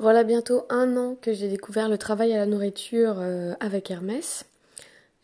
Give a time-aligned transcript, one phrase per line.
[0.00, 4.44] Voilà bientôt un an que j'ai découvert le travail à la nourriture euh, avec Hermès.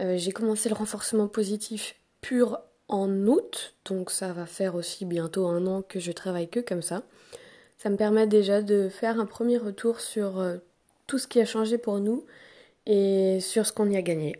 [0.02, 2.58] Euh, j'ai commencé le renforcement positif pur
[2.88, 6.82] en août, donc ça va faire aussi bientôt un an que je travaille que comme
[6.82, 7.04] ça.
[7.78, 10.56] Ça me permet déjà de faire un premier retour sur euh,
[11.06, 12.24] tout ce qui a changé pour nous
[12.84, 14.34] et sur ce qu'on y a gagné.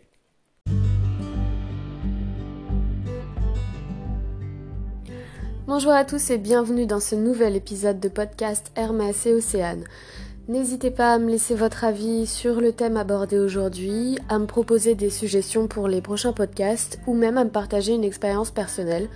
[5.65, 9.85] Bonjour à tous et bienvenue dans ce nouvel épisode de podcast Hermès et Océane.
[10.47, 14.93] N'hésitez pas à me laisser votre avis sur le thème abordé aujourd'hui, à me proposer
[14.93, 19.09] des suggestions pour les prochains podcasts ou même à me partager une expérience personnelle.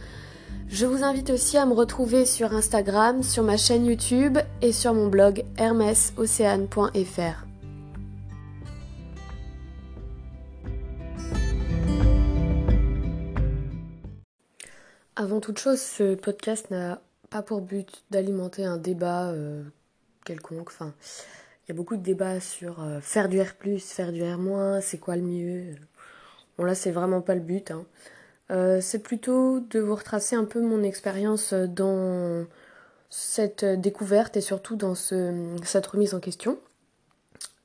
[0.70, 4.96] Je vous invite aussi à me retrouver sur Instagram, sur ma chaîne YouTube et sur
[4.96, 7.46] mon blog hermesocéane.fr.
[15.16, 19.62] Avant toute chose, ce podcast n'a pas pour but d'alimenter un débat euh,
[20.30, 20.70] quelconque.
[20.70, 20.94] Enfin,
[21.66, 23.48] il y a beaucoup de débats sur euh, faire du R+,
[23.80, 25.76] faire du R-, c'est quoi le mieux?
[26.58, 27.72] Bon là, c'est vraiment pas le but.
[27.72, 27.86] Hein.
[28.52, 32.46] Euh, c'est plutôt de vous retracer un peu mon expérience dans
[33.10, 36.60] cette découverte et surtout dans ce, cette remise en question.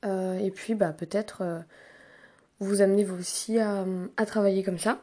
[0.03, 1.43] et puis, bah, peut-être
[2.59, 4.99] vous amener vous aussi à travailler comme ça.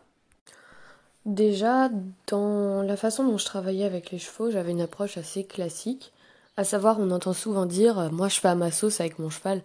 [1.25, 1.89] Déjà,
[2.27, 6.13] dans la façon dont je travaillais avec les chevaux, j'avais une approche assez classique.
[6.57, 9.31] À savoir, on entend souvent dire euh, Moi, je fais à ma sauce avec mon
[9.31, 9.63] cheval.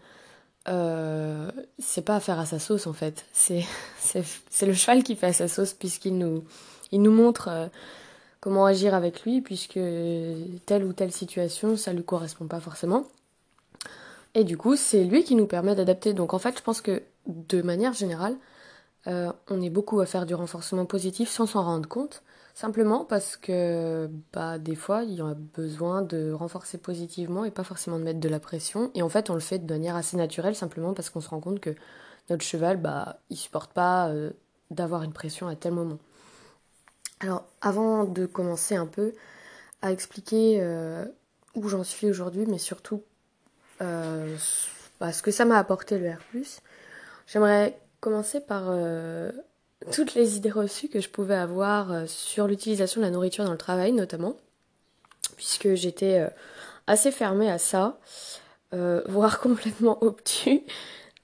[0.67, 3.25] Euh, c'est pas à faire à sa sauce en fait.
[3.31, 3.63] C'est,
[4.65, 6.43] le cheval qui fait à sa sauce puisqu'il nous,
[6.91, 7.67] nous montre euh,
[8.41, 9.79] comment agir avec lui, puisque
[10.65, 13.07] telle ou telle situation, ça lui correspond pas forcément.
[14.35, 16.13] Et du coup, c'est lui qui nous permet d'adapter.
[16.13, 18.35] Donc en fait, je pense que de manière générale,
[19.07, 22.23] euh, on est beaucoup à faire du renforcement positif sans s'en rendre compte,
[22.57, 27.63] simplement parce que bah, des fois il y a besoin de renforcer positivement et pas
[27.63, 28.89] forcément de mettre de la pression.
[28.95, 31.39] Et en fait on le fait de manière assez naturelle simplement parce qu'on se rend
[31.39, 31.75] compte que
[32.31, 34.31] notre cheval bah, il supporte pas euh,
[34.71, 35.99] d'avoir une pression à tel moment.
[37.19, 39.13] Alors avant de commencer un peu
[39.83, 41.05] à expliquer euh,
[41.53, 43.03] où j'en suis aujourd'hui, mais surtout
[43.79, 46.17] bah, ce que ça m'a apporté le R,
[47.27, 49.31] j'aimerais commencer par euh,
[49.91, 53.51] toutes les idées reçues que je pouvais avoir euh, sur l'utilisation de la nourriture dans
[53.51, 54.35] le travail notamment,
[55.35, 56.29] puisque j'étais euh,
[56.87, 57.99] assez fermée à ça,
[59.07, 60.61] voire complètement obtus.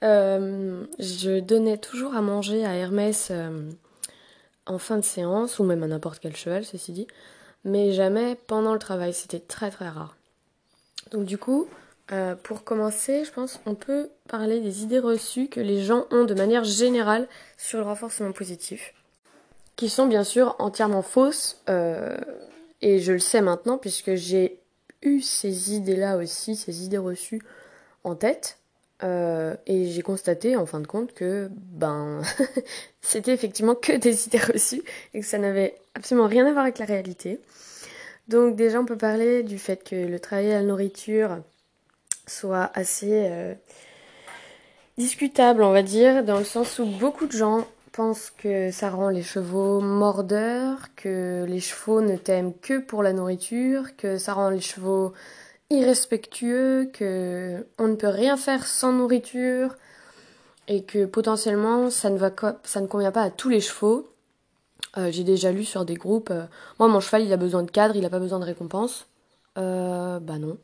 [0.01, 3.31] je donnais toujours à manger à Hermès
[4.65, 7.07] en fin de séance, ou même à n'importe quel cheval, ceci dit,
[7.65, 10.15] mais jamais pendant le travail, c'était très très rare.
[11.11, 11.67] Donc du coup,
[12.11, 16.25] euh, pour commencer, je pense qu'on peut parler des idées reçues que les gens ont
[16.25, 17.27] de manière générale
[17.57, 18.93] sur le renforcement positif,
[19.77, 22.17] qui sont bien sûr entièrement fausses, euh,
[22.81, 24.59] et je le sais maintenant puisque j'ai
[25.01, 27.41] eu ces idées-là aussi, ces idées reçues
[28.03, 28.57] en tête,
[29.03, 32.21] euh, et j'ai constaté en fin de compte que ben
[33.01, 34.83] c'était effectivement que des idées reçues
[35.13, 37.39] et que ça n'avait absolument rien à voir avec la réalité.
[38.27, 41.39] Donc déjà on peut parler du fait que le travail à la nourriture
[42.27, 43.53] soit assez euh,
[44.97, 49.09] discutable, on va dire, dans le sens où beaucoup de gens pensent que ça rend
[49.09, 54.49] les chevaux mordeurs, que les chevaux ne t'aiment que pour la nourriture, que ça rend
[54.49, 55.13] les chevaux
[55.69, 59.75] irrespectueux, que on ne peut rien faire sans nourriture
[60.67, 62.31] et que potentiellement ça ne va
[62.63, 64.09] ça ne convient pas à tous les chevaux.
[64.97, 66.45] Euh, j'ai déjà lu sur des groupes, euh,
[66.79, 69.07] moi mon cheval il a besoin de cadre, il n'a pas besoin de récompense.
[69.55, 70.57] bah non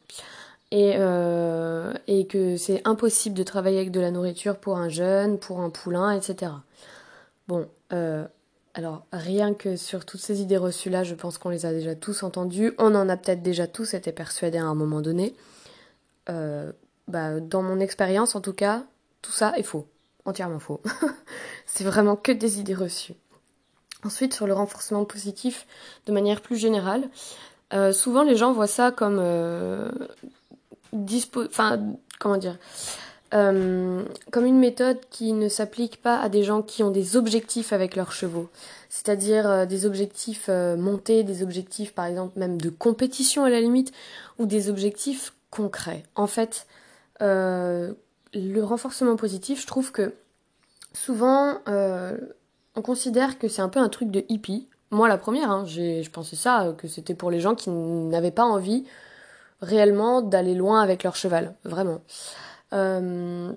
[0.71, 5.39] et, euh, et que c'est impossible de travailler avec de la nourriture pour un jeune,
[5.39, 6.51] pour un poulain, etc.
[7.47, 8.25] Bon, euh,
[8.75, 12.21] alors rien que sur toutes ces idées reçues-là, je pense qu'on les a déjà tous
[12.21, 15.35] entendues, on en a peut-être déjà tous été persuadés à un moment donné.
[16.29, 16.71] Euh,
[17.07, 18.83] bah, dans mon expérience, en tout cas,
[19.23, 19.87] tout ça est faux,
[20.25, 20.81] entièrement faux.
[21.65, 23.15] c'est vraiment que des idées reçues.
[24.05, 25.65] Ensuite, sur le renforcement positif,
[26.05, 27.09] de manière plus générale,
[27.91, 29.19] souvent les gens voient ça comme
[30.93, 31.79] dispo enfin
[32.19, 32.57] comment dire
[33.33, 37.73] euh, comme une méthode qui ne s'applique pas à des gens qui ont des objectifs
[37.73, 38.49] avec leurs chevaux,
[38.89, 43.61] c'est-à-dire euh, des objectifs euh, montés, des objectifs par exemple même de compétition à la
[43.61, 43.91] limite,
[44.39, 46.03] ou des objectifs concrets.
[46.15, 46.65] En fait,
[47.21, 47.93] le
[48.61, 50.13] renforcement positif, je trouve que
[50.93, 54.67] souvent on considère que c'est un peu un truc de hippie.
[54.89, 58.45] Moi la première, hein, je pensais ça, que c'était pour les gens qui n'avaient pas
[58.45, 58.85] envie
[59.61, 62.01] réellement d'aller loin avec leur cheval, vraiment.
[62.73, 63.51] Euh,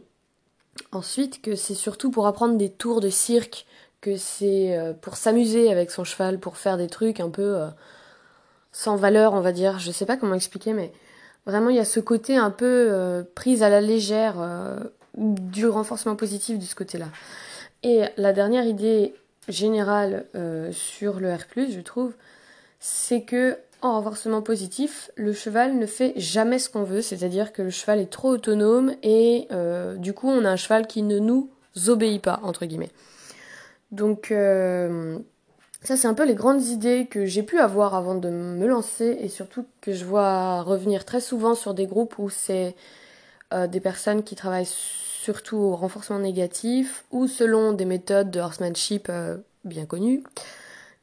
[0.90, 3.66] ensuite, que c'est surtout pour apprendre des tours de cirque,
[4.00, 7.68] que c'est euh, pour s'amuser avec son cheval, pour faire des trucs un peu euh,
[8.72, 9.78] sans valeur, on va dire.
[9.78, 10.92] Je sais pas comment expliquer, mais
[11.44, 14.36] Vraiment, il y a ce côté un peu prise à la légère
[15.16, 17.06] du renforcement positif de ce côté-là.
[17.82, 19.12] Et la dernière idée
[19.48, 20.24] générale
[20.70, 22.14] sur le R+, je trouve,
[22.78, 27.62] c'est que en renforcement positif, le cheval ne fait jamais ce qu'on veut, c'est-à-dire que
[27.62, 31.18] le cheval est trop autonome et euh, du coup on a un cheval qui ne
[31.18, 31.50] nous
[31.88, 32.92] obéit pas, entre guillemets.
[33.90, 35.18] Donc euh,
[35.82, 39.18] ça c'est un peu les grandes idées que j'ai pu avoir avant de me lancer
[39.20, 42.76] et surtout que je vois revenir très souvent sur des groupes où c'est
[43.52, 49.10] euh, des personnes qui travaillent surtout au renforcement négatif ou selon des méthodes de horsemanship
[49.64, 50.22] bien connues.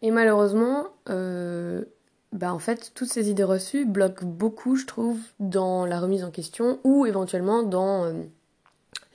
[0.01, 0.87] Et malheureusement,
[2.31, 6.29] bah en fait, toutes ces idées reçues bloquent beaucoup, je trouve, dans la remise en
[6.29, 8.13] question ou éventuellement dans euh,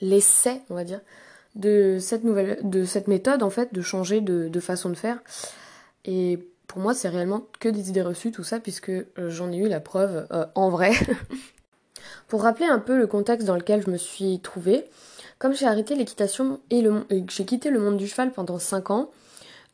[0.01, 0.99] l'essai, on va dire,
[1.55, 5.19] de cette nouvelle, de cette méthode en fait, de changer de, façon de faire.
[6.03, 9.57] Et pour moi, c'est réellement que des idées reçues, tout ça, puisque euh, j'en ai
[9.57, 10.91] eu la preuve euh, en vrai.
[12.27, 14.89] pour rappeler un peu le contexte dans lequel je me suis trouvée,
[15.39, 19.09] comme j'ai arrêté l'équitation et, et j'ai quitté le monde du cheval pendant 5 ans,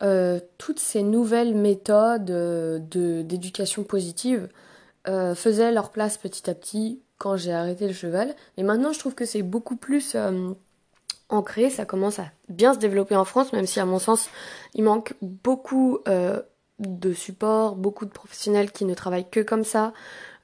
[0.03, 4.49] euh, toutes ces nouvelles méthodes euh, d'éducation positive
[5.07, 8.35] euh, faisaient leur place petit à petit quand j'ai arrêté le cheval.
[8.57, 10.17] Mais maintenant, je trouve que c'est beaucoup plus
[11.29, 14.27] ancré, ça commence à bien se développer en France, même si à mon sens,
[14.73, 15.99] il manque beaucoup
[16.79, 19.93] de support, beaucoup de professionnels qui ne travaillent que comme ça.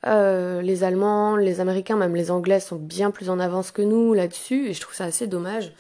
[0.04, 4.70] les Allemands, les Américains, même les Anglais sont bien plus en avance que nous là-dessus,
[4.70, 5.74] et je trouve ça assez dommage.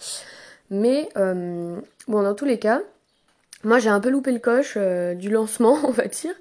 [0.71, 2.81] Mais bon, dans tous les cas,
[3.63, 6.35] moi, j'ai un peu loupé le coche euh, du lancement, on va dire.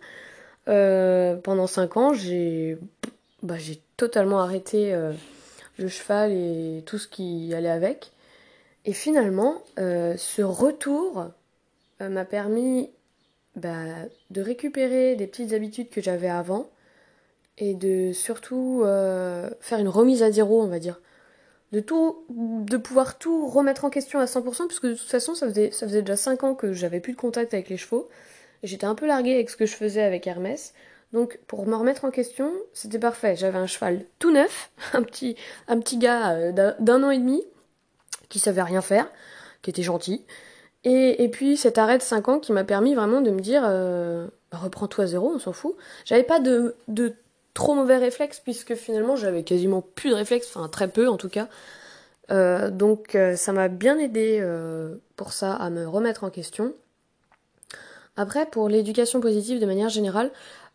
[0.69, 2.79] Euh, pendant 5 ans, j'ai
[3.43, 3.57] bah,
[3.97, 5.13] totalement arrêté euh,
[5.79, 8.13] le cheval et tout ce qui allait avec.
[8.85, 11.27] Et finalement, ce retour
[11.99, 12.91] m'a permis
[13.57, 13.83] bah,
[14.31, 16.71] de récupérer des petites habitudes que j'avais avant
[17.59, 21.01] et de surtout faire une remise à zéro, on va dire
[21.73, 25.49] de tout, de pouvoir tout remettre en question à 100%, puisque de toute façon, ça
[25.49, 28.09] faisait, ça faisait déjà 5 ans que j'avais plus de contact avec les chevaux.
[28.63, 30.75] J'étais un peu larguée avec ce que je faisais avec Hermès.
[31.13, 33.37] Donc, pour me remettre en question, c'était parfait.
[33.37, 35.37] J'avais un cheval tout neuf, un petit,
[35.69, 37.43] un petit gars euh, d'un an et demi,
[38.29, 39.09] qui savait rien faire,
[39.63, 40.25] qui était gentil.
[40.85, 43.63] Et, et puis, cet arrêt de 5 ans qui m'a permis vraiment de me dire,
[43.67, 45.77] euh, bah, reprends-toi à zéro, on s'en fout.
[46.05, 47.15] J'avais pas de, de
[47.57, 51.31] trop mauvais réflexe puisque finalement j'avais quasiment plus de réflexes, enfin très peu en tout
[51.31, 51.49] cas.
[52.31, 56.75] Euh, donc euh, ça m'a bien aidé euh, pour ça à me remettre en question.
[58.17, 60.31] Après pour l'éducation positive de manière générale,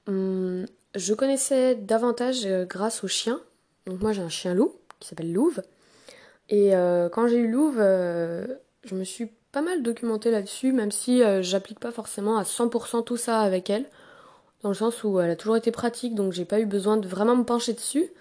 [0.08, 3.40] hum, je connaissais davantage grâce au chien.
[3.86, 5.62] Donc moi j'ai un chien loup qui s'appelle Louve.
[6.50, 6.72] Et
[7.14, 11.92] quand j'ai eu Louve, je me suis pas mal documentée là-dessus, même si j'applique pas
[11.92, 13.86] forcément à 100% tout ça avec elle
[14.64, 17.08] dans le sens où elle a toujours été pratique, donc j'ai pas eu besoin de
[17.08, 18.12] vraiment me pencher dessus.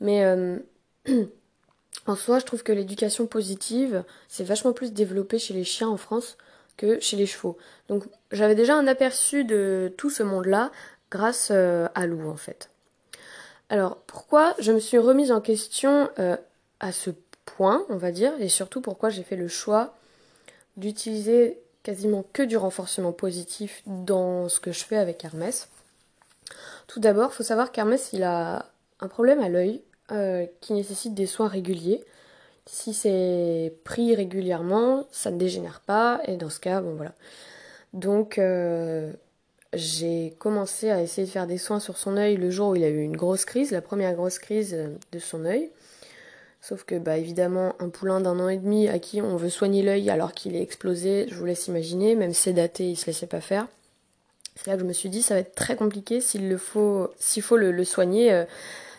[0.00, 0.58] Mais euh,
[2.06, 5.96] en soi, je trouve que l'éducation positive, c'est vachement plus développé chez les chiens en
[5.96, 6.36] France
[6.76, 7.56] que chez les chevaux.
[7.88, 10.72] Donc j'avais déjà un aperçu de tout ce monde-là
[11.10, 12.70] grâce euh, à Lou en fait.
[13.68, 16.36] Alors pourquoi je me suis remise en question euh,
[16.80, 17.10] à ce
[17.44, 19.94] point, on va dire, et surtout pourquoi j'ai fait le choix
[20.76, 25.68] d'utiliser quasiment que du renforcement positif dans ce que je fais avec Hermès?
[26.94, 28.66] Tout d'abord, il faut savoir qu'Hermès, il a
[29.00, 29.82] un problème à l'œil
[30.12, 32.04] euh, qui nécessite des soins réguliers.
[32.66, 37.12] Si c'est pris régulièrement, ça ne dégénère pas, et dans ce cas, bon voilà.
[37.94, 39.12] Donc, euh,
[39.72, 42.84] j'ai commencé à essayer de faire des soins sur son œil le jour où il
[42.84, 44.78] a eu une grosse crise, la première grosse crise
[45.10, 45.72] de son œil.
[46.60, 49.82] Sauf que, bah, évidemment, un poulain d'un an et demi à qui on veut soigner
[49.82, 53.40] l'œil alors qu'il est explosé, je vous laisse imaginer, même sédaté, il se laissait pas
[53.40, 53.66] faire.
[54.56, 57.10] C'est là que je me suis dit, ça va être très compliqué s'il le faut,
[57.18, 58.44] s'il faut le, soigner euh,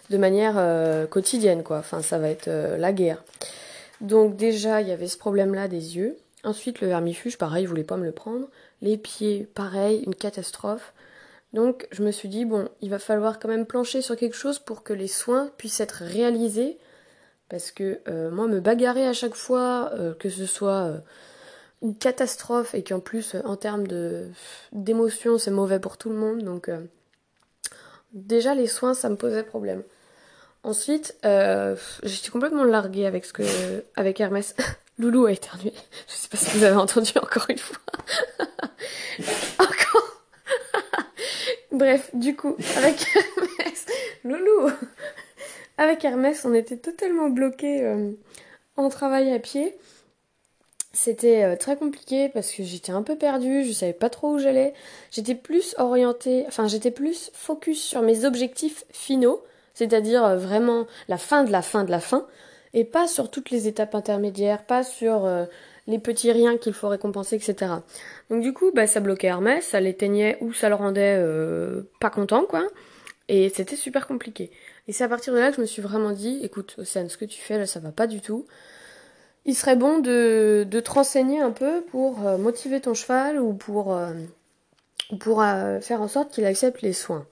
[0.10, 1.78] de manière euh, quotidienne, quoi.
[1.78, 3.24] Enfin, ça va être euh, la guerre.
[4.02, 6.18] Donc déjà, il y avait ce problème-là des yeux.
[6.44, 8.48] Ensuite, le vermifuge, pareil, il voulait pas me le prendre.
[8.82, 10.94] Les pieds, pareil, une catastrophe.
[11.54, 14.60] Donc, je me suis dit, bon, il va falloir quand même plancher sur quelque chose
[14.60, 16.78] pour que les soins puissent être réalisés.
[17.48, 21.02] Parce que moi, me bagarrer à chaque fois, que ce soit
[21.82, 23.86] une catastrophe et qu'en plus, en termes
[24.72, 26.44] d'émotion, c'est mauvais pour tout le monde.
[26.44, 26.80] Donc, euh,
[28.14, 29.84] déjà, les soins, ça me posait problème.
[30.64, 33.44] Ensuite, euh, j'étais complètement larguée avec ce que,
[33.96, 34.56] avec Hermès.
[34.98, 35.74] Loulou a éternué.
[36.08, 37.78] Je sais pas si vous avez entendu encore une fois.
[39.60, 40.24] encore.
[41.72, 43.86] Bref, du coup, avec Hermès,
[44.24, 44.72] Loulou,
[45.78, 48.12] avec Hermès, on était totalement bloqués euh,
[48.78, 49.78] en travail à pied.
[50.96, 54.40] C'était euh, très compliqué parce que j'étais un peu perdue, je savais pas trop où
[54.40, 54.74] j'allais.
[55.12, 61.44] J'étais plus orientée, enfin j'étais plus focus sur mes objectifs finaux c'est-à-dire vraiment la fin
[61.44, 62.26] de la fin de la fin,
[62.74, 65.30] et pas sur toutes les étapes intermédiaires, pas sur
[65.88, 67.74] les petits riens qu'il faut récompenser, etc.
[68.30, 71.22] Donc du coup, bah, ça bloquait Hermès, ça l'éteignait ou ça le rendait
[72.00, 72.64] pas content, quoi.
[73.28, 74.50] Et c'était super compliqué.
[74.88, 77.18] Et c'est à partir de là que je me suis vraiment dit, écoute, Océane, ce
[77.18, 78.46] que tu fais là, ça va pas du tout.
[79.46, 83.94] Il serait bon de, te renseigner un peu pour euh, motiver ton cheval ou pour,
[83.94, 84.14] euh,
[85.14, 87.28] euh, faire en sorte qu'il accepte les soins.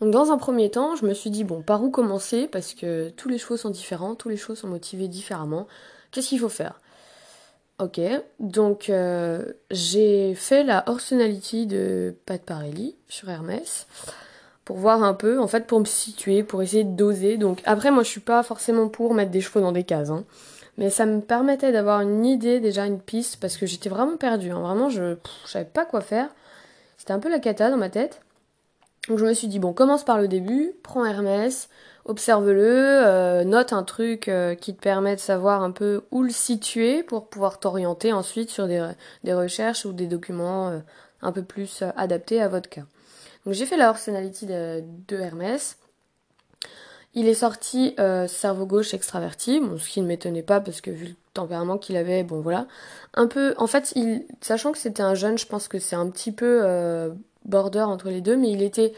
[0.00, 2.48] Donc dans un premier temps, je me suis dit, bon, par où commencer?
[2.48, 5.68] Parce que tous les chevaux sont différents, tous les chevaux sont motivés différemment.
[6.10, 6.80] Qu'est-ce qu'il faut faire?
[7.78, 8.00] Ok,
[8.40, 8.90] donc
[9.70, 13.86] j'ai fait la Horsonality de Pat Parelli sur Hermès
[14.64, 17.36] pour voir un peu, en fait, pour me situer, pour essayer de doser.
[17.36, 20.24] Donc après, moi, je suis pas forcément pour mettre des chevaux dans des cases, hein.
[20.78, 24.50] Mais ça me permettait d'avoir une idée, déjà une piste, parce que j'étais vraiment perdue.
[24.50, 24.60] Hein.
[24.60, 25.16] Vraiment, je, ne
[25.46, 26.28] savais pas quoi faire.
[26.98, 28.20] C'était un peu la cata dans ma tête.
[29.08, 31.68] Donc je me suis dit bon, commence par le début, prends Hermès,
[32.06, 36.30] observe-le, euh, note un truc euh, qui te permet de savoir un peu où le
[36.30, 38.82] situer pour pouvoir t'orienter ensuite sur des,
[39.32, 40.78] recherches ou des documents euh,
[41.22, 42.84] un peu plus adaptés à votre cas.
[43.44, 45.78] Donc j'ai fait la Personality de, de, Hermès.
[47.18, 50.90] Il est sorti euh, cerveau gauche extraverti, bon, ce qui ne m'étonnait pas parce que
[50.90, 52.66] vu le tempérament qu'il avait, bon voilà.
[53.14, 53.94] Un peu, en fait,
[54.42, 57.14] sachant que c'était un jeune, je pense que c'est un petit peu euh,
[57.46, 58.92] border entre les deux, mais il était,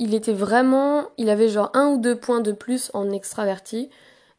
[0.00, 3.90] il était vraiment, il avait genre un ou deux points de plus en extraverti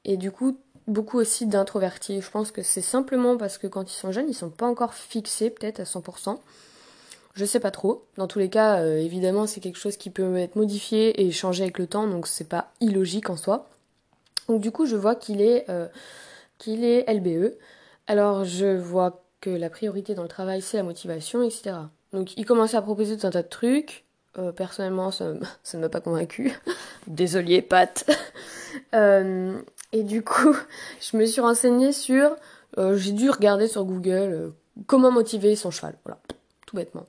[0.04, 0.58] et du coup
[0.88, 2.20] beaucoup aussi d'introverti.
[2.22, 4.94] Je pense que c'est simplement parce que quand ils sont jeunes, ils sont pas encore
[4.94, 6.40] fixés peut-être à 100%.
[7.34, 8.06] Je sais pas trop.
[8.18, 11.64] Dans tous les cas, euh, évidemment, c'est quelque chose qui peut être modifié et changé
[11.64, 13.70] avec le temps, donc c'est pas illogique en soi.
[14.48, 15.88] Donc du coup, je vois qu'il est, euh,
[16.58, 17.54] qu'il est LBE.
[18.08, 21.76] Alors je vois que la priorité dans le travail, c'est la motivation, etc.
[22.12, 24.04] Donc il commence à proposer tout un tas de trucs.
[24.38, 25.34] Euh, personnellement, ça,
[25.74, 26.54] ne m'a pas convaincu.
[27.08, 28.06] Désolé, Pat.
[28.94, 30.56] et du coup,
[31.00, 32.36] je me suis renseignée sur...
[32.78, 34.54] J'ai dû regarder sur Google
[34.88, 35.96] comment motiver son cheval.
[36.06, 36.22] Voilà
[36.76, 37.08] bêtement.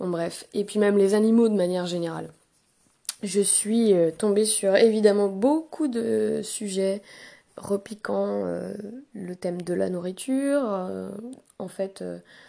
[0.00, 2.30] Bon bref, et puis même les animaux de manière générale.
[3.22, 7.02] Je suis euh, tombée sur évidemment beaucoup de sujets
[7.56, 8.74] repiquant euh,
[9.14, 10.62] le thème de la nourriture.
[10.64, 11.08] Euh,
[11.60, 12.02] en fait,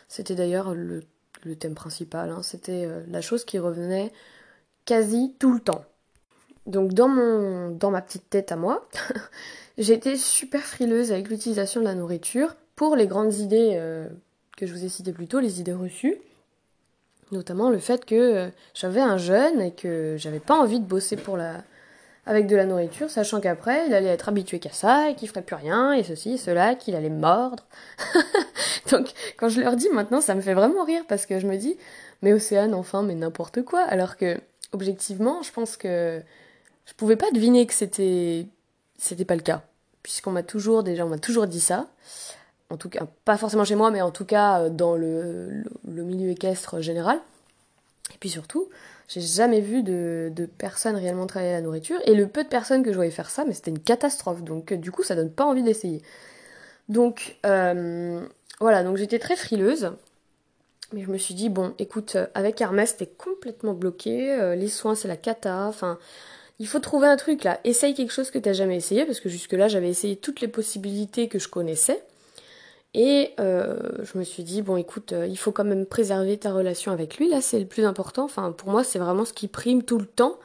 [0.08, 1.04] c'était d'ailleurs le,
[1.60, 2.32] thème principal.
[2.32, 2.42] Hein.
[2.42, 4.12] c'était la chose qui revenait
[4.86, 5.86] quasi tout le temps.
[6.66, 8.88] Donc dans mon dans ma petite tête à moi,
[9.78, 13.78] j'étais super frileuse avec l'utilisation de la nourriture pour les grandes idées
[14.58, 16.18] que je vous ai citées plus tôt, les idées reçues.
[17.34, 21.16] Notamment le fait que euh, j'avais un jeune et que j'avais pas envie de bosser
[21.16, 21.64] pour la...
[22.28, 25.42] avec de la nourriture, sachant qu'après il allait être habitué qu'à ça et qu'il ferait
[25.42, 27.66] plus rien et ceci, cela, qu'il allait mordre.
[28.92, 31.58] Donc quand je leur dis maintenant, ça me fait vraiment rire parce que je me
[31.58, 31.76] dis,
[32.22, 33.82] mais Océane, enfin, mais n'importe quoi.
[33.82, 34.40] Alors que,
[34.72, 36.22] objectivement, je pense que
[36.86, 38.46] je pouvais pas deviner que c'était
[39.00, 39.64] c'était pas le cas,
[40.04, 41.88] puisqu'on m'a toujours déjà on m'a toujours dit ça
[42.74, 46.32] en tout cas, pas forcément chez moi, mais en tout cas euh, dans le, milieu
[46.32, 47.20] équestre général.
[48.14, 48.68] Et puis surtout,
[49.08, 52.00] j'ai jamais vu de, personnes réellement travailler à la nourriture.
[52.06, 54.44] Et le peu de personnes que je voyais faire ça, mais c'était une catastrophe.
[54.44, 56.02] Donc euh, du coup, ça donne pas envie d'essayer.
[56.90, 58.22] Donc euh,
[58.60, 59.92] voilà, donc j'étais très frileuse.
[60.92, 64.56] Mais je me suis dit, bon, écoute, avec Hermès, t'es complètement bloqué.
[64.56, 65.66] les soins, c'est la cata.
[65.66, 65.98] Enfin,
[66.60, 67.60] il faut trouver un truc là.
[67.64, 69.04] Essaye quelque chose que t'as jamais essayé.
[69.06, 72.04] Parce que jusque-là, j'avais essayé toutes les possibilités que je connaissais.
[72.94, 76.54] Et euh, je me suis dit, bon écoute, euh, il faut quand même préserver ta
[76.54, 79.48] relation avec lui, là c'est le plus important, enfin pour moi c'est vraiment ce qui
[79.48, 80.38] prime tout le temps.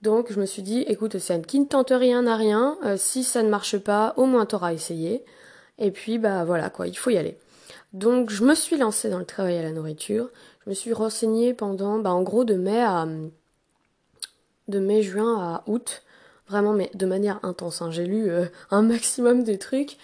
[0.00, 3.24] Donc je me suis dit, écoute Océane, qui ne tente rien n'a rien, euh, si
[3.24, 5.24] ça ne marche pas, au moins t'auras essayé.
[5.78, 7.36] Et puis bah voilà quoi, il faut y aller.
[7.92, 10.30] Donc je me suis lancée dans le travail à la nourriture,
[10.64, 13.06] je me suis renseignée pendant, bah en gros de mai à...
[14.68, 16.02] de mai, juin à août,
[16.48, 17.90] vraiment mais de manière intense, hein.
[17.90, 18.30] j'ai lu
[18.70, 19.98] un maximum de trucs.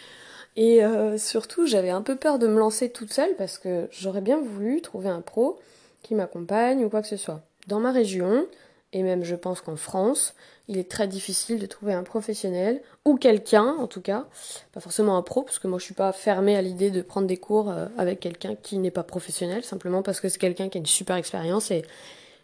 [0.56, 4.20] Et euh, surtout, j'avais un peu peur de me lancer toute seule parce que j'aurais
[4.20, 5.58] bien voulu trouver un pro
[6.02, 7.40] qui m'accompagne ou quoi que ce soit.
[7.68, 8.46] Dans ma région,
[8.92, 10.34] et même je pense qu'en France,
[10.68, 14.26] il est très difficile de trouver un professionnel ou quelqu'un en tout cas,
[14.72, 17.26] pas forcément un pro parce que moi je suis pas fermée à l'idée de prendre
[17.26, 20.78] des cours euh, avec quelqu'un qui n'est pas professionnel simplement parce que c'est quelqu'un qui
[20.78, 21.82] a une super expérience et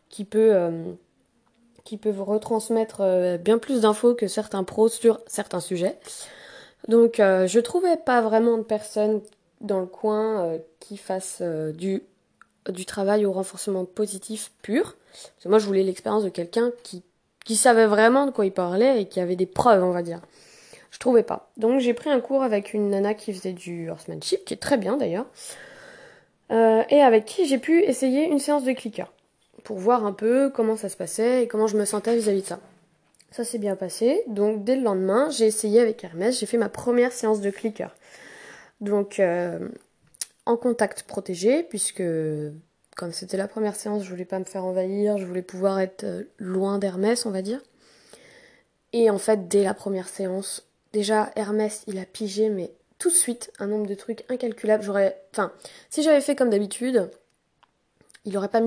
[0.09, 0.93] qui peut euh,
[1.85, 5.99] qui peut vous retransmettre bien plus d'infos que certains pros sur certains sujets.
[6.87, 9.21] Donc euh, je trouvais pas vraiment de personnes
[9.61, 12.03] dans le coin euh, qui fassent euh, du,
[12.87, 14.97] travail au renforcement positif pur.
[15.45, 17.03] Moi je voulais l'expérience de quelqu'un qui,
[17.57, 20.21] savait vraiment de quoi il parlait et qui avait des preuves, on va dire.
[20.91, 21.51] Je trouvais pas.
[21.57, 24.77] Donc j'ai pris un cours avec une nana qui faisait du horsemanship, qui est très
[24.77, 25.27] bien d'ailleurs,
[26.51, 29.11] et avec qui j'ai pu essayer une séance de clicker
[29.65, 32.43] pour voir un peu comment ça se passait et comment je me sentais vis-à-vis -vis
[32.43, 32.61] de ça.
[33.31, 34.23] Ça s'est bien passé.
[34.27, 37.95] Donc dès le lendemain, j'ai essayé avec Hermès, j'ai fait ma première séance de clicker.
[38.81, 39.69] Donc euh,
[40.47, 42.03] en contact protégé, puisque
[42.97, 46.05] comme c'était la première séance, je voulais pas me faire envahir, je voulais pouvoir être
[46.05, 47.61] euh, loin d'Hermès, on va dire.
[48.93, 53.15] Et en fait, dès la première séance, déjà Hermès, il a pigé, mais tout de
[53.15, 54.83] suite, un nombre de trucs incalculables.
[54.83, 55.53] J'aurais, enfin,
[55.91, 57.11] si j'avais fait comme d'habitude,
[58.25, 58.61] il n'aurait pas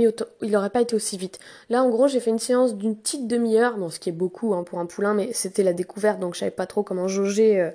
[0.69, 1.39] pas été aussi vite.
[1.69, 4.63] Là, en gros, j'ai fait une séance d'une petite demi-heure, ce qui est beaucoup hein,
[4.63, 7.71] pour un poulain, mais c'était la découverte, donc je savais pas trop comment jauger euh,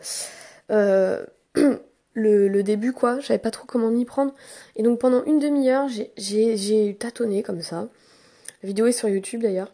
[0.71, 1.25] euh,
[2.15, 3.21] le, début, quoi.
[3.21, 4.35] Je savais pas trop comment m'y prendre.
[4.77, 7.89] Et donc pendant une demi-heure, j'ai tâtonné comme ça.
[8.63, 9.73] La vidéo est sur YouTube d'ailleurs.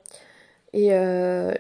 [0.73, 1.55] Et, euh,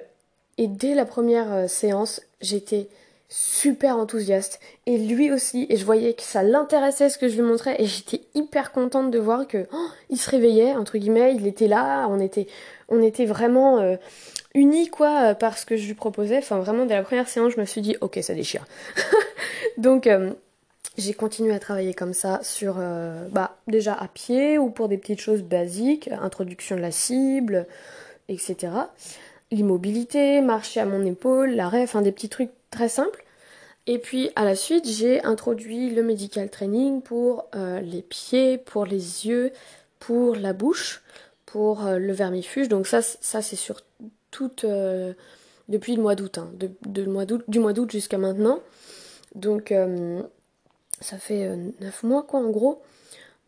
[0.58, 2.88] et dès la première séance, j'étais
[3.32, 4.60] super enthousiaste.
[4.84, 7.86] Et lui aussi et je voyais que ça l'intéressait ce que je lui montrais et
[7.86, 12.06] j'étais hyper contente de voir que oh, il se réveillait entre guillemets il était là
[12.10, 12.46] on était
[12.88, 13.96] on était vraiment euh,
[14.54, 16.38] unis quoi par ce que je lui proposais.
[16.38, 18.66] Enfin vraiment dès la première séance je me suis dit ok ça déchire.
[19.78, 20.32] Donc euh,
[20.98, 24.98] j'ai continué à travailler comme ça sur euh, bah déjà à pied ou pour des
[24.98, 27.66] petites choses basiques introduction de la cible
[28.28, 28.72] etc
[29.50, 33.21] l'immobilité marcher à mon épaule l'arrêt enfin des petits trucs très simple.
[33.86, 38.86] Et puis à la suite, j'ai introduit le medical training pour euh, les pieds, pour
[38.86, 39.52] les yeux,
[39.98, 41.02] pour la bouche,
[41.46, 42.68] pour euh, le vermifuge.
[42.68, 43.80] Donc ça, ça c'est sur
[44.30, 45.14] toute euh,
[45.68, 48.60] depuis le mois d'août, hein, de, mois d'août, du mois d'août jusqu'à maintenant.
[49.34, 49.74] Donc
[51.00, 52.82] ça fait 9 mois quoi en gros.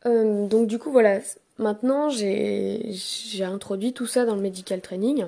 [0.07, 1.21] donc du coup voilà,
[1.59, 2.95] maintenant j'ai
[3.43, 5.27] introduit tout ça dans le medical training.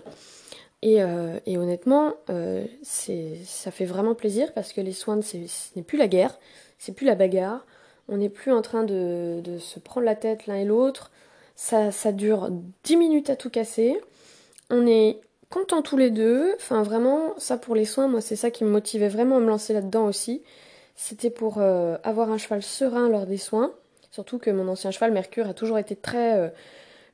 [0.86, 5.36] Euh, et, honnêtement, euh, ça fait vraiment plaisir parce que les soins, ce
[5.74, 6.38] n'est plus la guerre,
[6.78, 7.66] c'est plus la bagarre.
[8.08, 11.10] On n'est plus en train de, se prendre la tête l'un et l'autre.
[11.56, 12.50] Ça, dure
[12.84, 14.00] 10 minutes à tout casser.
[14.70, 16.54] On est contents tous les deux.
[16.56, 19.48] Enfin, vraiment, ça pour les soins, moi, c'est ça qui me motivait vraiment à me
[19.48, 20.42] lancer là-dedans aussi.
[20.94, 23.72] C'était pour euh, avoir un cheval serein lors des soins.
[24.12, 26.52] Surtout que mon ancien cheval, Mercure, a toujours été très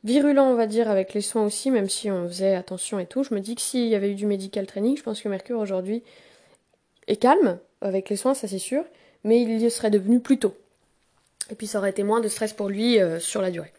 [0.04, 3.22] virulent, on va dire, avec les soins aussi, même si on faisait attention et tout.
[3.22, 5.58] Je me dis que s'il y avait eu du medical training, je pense que Mercure
[5.58, 6.02] aujourd'hui
[7.06, 8.84] est calme avec les soins, ça c'est sûr,
[9.24, 10.56] mais il y serait devenu plus tôt.
[11.50, 13.72] Et puis ça aurait été moins de stress pour lui euh, sur la durée.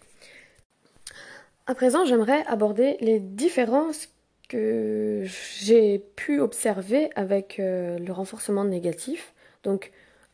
[1.65, 4.09] À présent, j'aimerais aborder les différences
[4.49, 5.23] que
[5.59, 9.33] j'ai pu observer avec euh, le renforcement négatif.
[9.63, 9.91] Donc,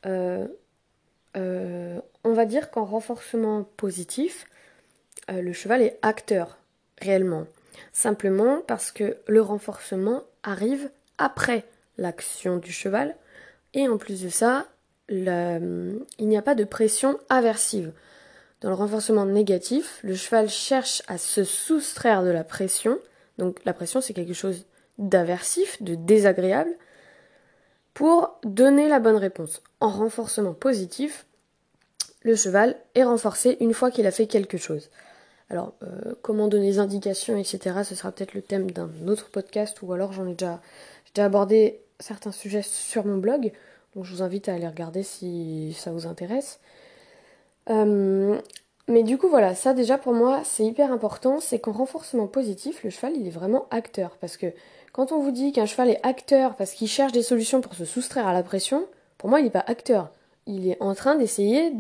[0.08, 0.48] euh,
[1.36, 4.46] on va dire qu'en renforcement positif,
[5.30, 6.58] euh, le cheval est acteur
[7.02, 7.46] réellement.
[7.94, 11.66] Simplement parce que le renforcement arrive après
[11.98, 13.16] l'action du cheval
[13.74, 14.68] et en plus de ça,
[15.10, 17.92] il n'y a pas de pression aversive.
[18.62, 23.00] Dans le renforcement négatif, le cheval cherche à se soustraire de la pression.
[23.38, 24.66] Donc la pression, c'est quelque chose
[24.98, 26.72] d'aversif, de désagréable,
[27.94, 29.62] pour donner la bonne réponse.
[29.80, 31.26] En renforcement positif,
[32.22, 34.90] le cheval est renforcé une fois qu'il a fait quelque chose.
[35.50, 39.82] Alors, euh, comment donner des indications, etc., ce sera peut-être le thème d'un autre podcast,
[39.82, 40.60] ou alors j'en ai déjà,
[41.18, 43.52] abordé certains sujets sur mon blog,
[43.96, 46.60] donc je vous invite à aller regarder si ça vous intéresse.
[47.70, 48.40] Euh,
[48.88, 52.84] mais du coup, voilà, ça déjà pour moi, c'est hyper important, c'est qu'en renforcement positif,
[52.84, 54.54] le cheval, il est vraiment acteur, parce que
[54.92, 57.86] quand on vous dit qu'un cheval est acteur parce qu'il cherche des solutions pour se
[57.86, 58.86] soustraire à la pression,
[59.18, 60.10] pour moi, il n'est pas acteur.
[60.48, 61.74] Il est en train d'essayer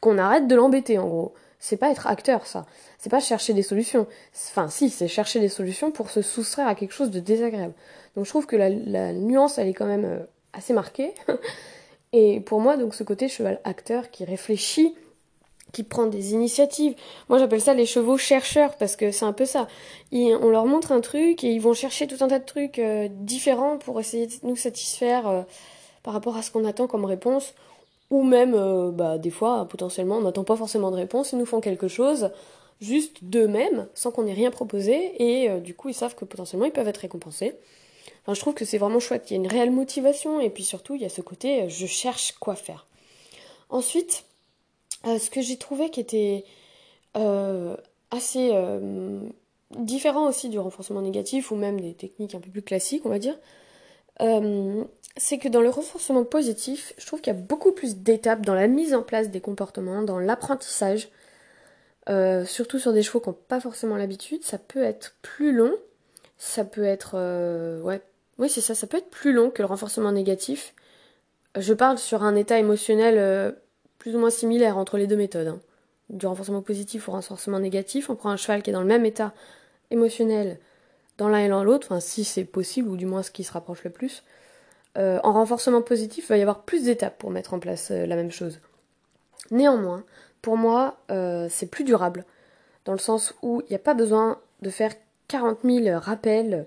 [0.00, 2.64] qu'on arrête de l'embêter, en gros c'est pas être acteur, ça.
[2.98, 4.06] C'est pas chercher des solutions.
[4.48, 7.74] Enfin, si, c'est chercher des solutions pour se soustraire à quelque chose de désagréable.
[8.16, 10.18] Donc je trouve que la, nuance, elle est quand même euh,
[10.54, 11.12] assez marquée.
[12.12, 14.94] Et pour moi, donc ce côté cheval acteur qui réfléchit,
[15.72, 16.94] qui prend des initiatives.
[17.28, 19.68] Moi, j'appelle ça les chevaux chercheurs parce que c'est un peu ça.
[20.12, 23.08] on leur montre un truc et ils vont chercher tout un tas de trucs euh,
[23.10, 25.42] différents pour essayer de nous satisfaire euh,
[26.02, 27.54] par rapport à ce qu'on attend comme réponse
[28.10, 31.46] ou même euh, bah, des fois potentiellement on n'attend pas forcément de réponse, ils nous
[31.46, 32.30] font quelque chose
[32.80, 36.66] juste d'eux-mêmes sans qu'on ait rien proposé et euh, du coup ils savent que potentiellement
[36.66, 37.54] ils peuvent être récompensés.
[38.22, 40.64] Enfin, je trouve que c'est vraiment chouette, il y a une réelle motivation et puis
[40.64, 42.86] surtout il y a ce côté euh, je cherche quoi faire.
[43.68, 44.24] Ensuite,
[45.04, 46.44] ce que j'ai trouvé qui était
[47.14, 48.52] assez
[49.78, 53.20] différent aussi du renforcement négatif ou même des techniques un peu plus classiques on va
[53.20, 53.38] dire,
[55.16, 58.54] c'est que dans le renforcement positif, je trouve qu'il y a beaucoup plus d'étapes dans
[58.54, 61.08] la mise en place des comportements, dans l'apprentissage,
[62.08, 64.44] euh, surtout sur des chevaux qui n'ont pas forcément l'habitude.
[64.44, 65.74] Ça peut être plus long,
[66.38, 67.12] ça peut être...
[67.14, 68.00] Euh, ouais,
[68.38, 70.74] oui c'est ça, ça peut être plus long que le renforcement négatif.
[71.58, 73.52] Je parle sur un état émotionnel euh,
[73.98, 75.48] plus ou moins similaire entre les deux méthodes.
[75.48, 75.60] Hein.
[76.08, 79.04] Du renforcement positif au renforcement négatif, on prend un cheval qui est dans le même
[79.04, 79.32] état
[79.90, 80.58] émotionnel
[81.18, 83.52] dans l'un et dans l'autre, enfin si c'est possible, ou du moins ce qui se
[83.52, 84.22] rapproche le plus.
[84.96, 88.30] En renforcement positif, il va y avoir plus d'étapes pour mettre en place la même
[88.30, 88.60] chose.
[89.50, 90.04] Néanmoins,
[90.42, 90.96] pour moi,
[91.48, 92.24] c'est plus durable,
[92.84, 94.92] dans le sens où il n'y a pas besoin de faire
[95.28, 96.66] 40 000 rappels.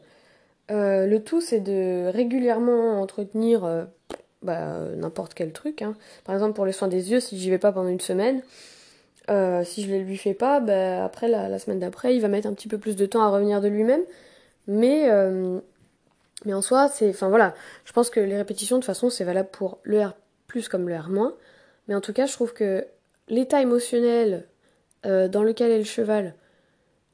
[0.69, 3.87] le tout, c'est de régulièrement entretenir
[4.43, 5.81] bah, n'importe quel truc.
[5.81, 5.95] Hein.
[6.25, 8.41] Par exemple, pour les soins des yeux, si j'y vais pas pendant une semaine,
[9.29, 12.47] euh, si je ne lui fais pas, bah, après la, semaine d'après, il va mettre
[12.47, 14.01] un petit peu plus de temps à revenir de lui-même.
[14.67, 15.59] Mais, euh,
[16.45, 17.09] mais en soi, c'est.
[17.09, 17.53] Enfin voilà,
[17.85, 20.13] je pense que les répétitions, de toute façon, c'est valable pour le R
[20.69, 21.09] comme le R.
[21.87, 22.85] Mais en tout cas, je trouve que
[23.27, 24.45] l'état émotionnel
[25.05, 26.35] euh, dans lequel est le cheval,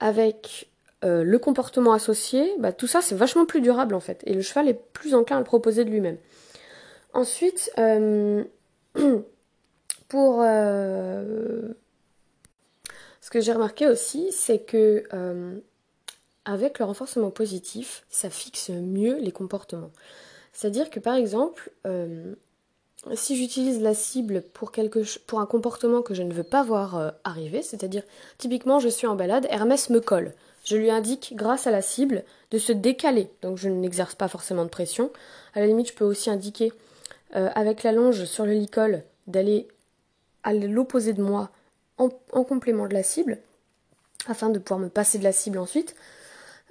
[0.01, 0.69] avec
[1.01, 4.21] le comportement associé, bah, tout ça, c'est vachement plus durable en fait.
[4.25, 6.17] Et le cheval est plus enclin à le proposer de lui-même.
[7.13, 8.43] Ensuite, euh,
[10.09, 11.69] pour euh,
[13.21, 15.57] ce que j'ai remarqué aussi, c'est que euh,
[16.45, 19.91] avec le renforcement positif, ça fixe mieux les comportements.
[20.53, 21.71] C'est-à-dire que par exemple,
[23.13, 27.61] si j'utilise la cible pour, quelque, un comportement que je ne veux pas voir arriver,
[27.61, 28.03] c'est-à-dire
[28.37, 30.33] typiquement je suis en balade, Hermès me colle.
[30.65, 33.29] Je lui indique, grâce à la cible, de se décaler.
[33.41, 35.11] Donc je n'exerce pas forcément de pression.
[35.53, 36.71] À la limite, je peux aussi indiquer
[37.35, 39.67] euh, avec la longe sur le licol, d'aller
[40.43, 41.49] à l'opposé de moi
[41.97, 42.09] en,
[42.43, 43.39] complément de la cible,
[44.27, 45.95] afin de pouvoir me passer de la cible ensuite.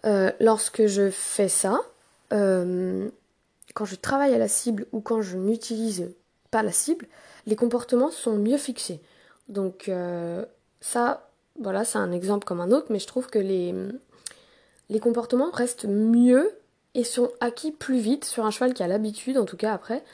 [0.04, 1.80] Euh, lorsque je fais ça,
[2.32, 3.08] euh,
[3.74, 6.10] quand je travaille à la cible ou quand je n'utilise
[6.50, 7.06] pas la cible,
[7.46, 9.00] les comportements sont mieux fixés.
[9.48, 9.90] Donc
[10.80, 13.74] ça, voilà, c'est un exemple comme un autre, mais je trouve que les,
[15.00, 16.52] comportements restent mieux
[16.94, 20.04] et sont acquis plus vite sur un cheval qui a l'habitude, en tout cas après,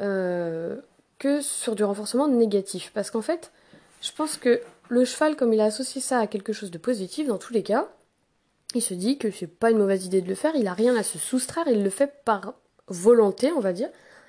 [0.00, 0.76] euh,
[1.18, 2.92] que sur du renforcement négatif.
[2.94, 3.50] Parce qu'en fait,
[4.00, 7.26] je pense que le cheval, comme il a associé ça à quelque chose de positif,
[7.26, 7.88] dans tous les cas,
[8.74, 10.96] il se dit que c'est pas une mauvaise idée de le faire, il a rien
[10.96, 12.54] à se soustraire, il le fait par
[12.88, 13.88] volonté, on va dire.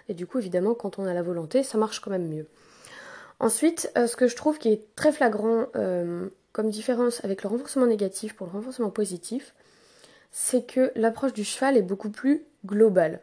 [0.10, 2.47] Et du coup, évidemment, quand on a la volonté, ça marche quand même mieux.
[3.39, 7.49] Ensuite, euh, ce que je trouve qui est très flagrant euh, comme différence avec le
[7.49, 9.53] renforcement négatif pour le renforcement positif,
[10.31, 13.21] c'est que l'approche du cheval est beaucoup plus globale.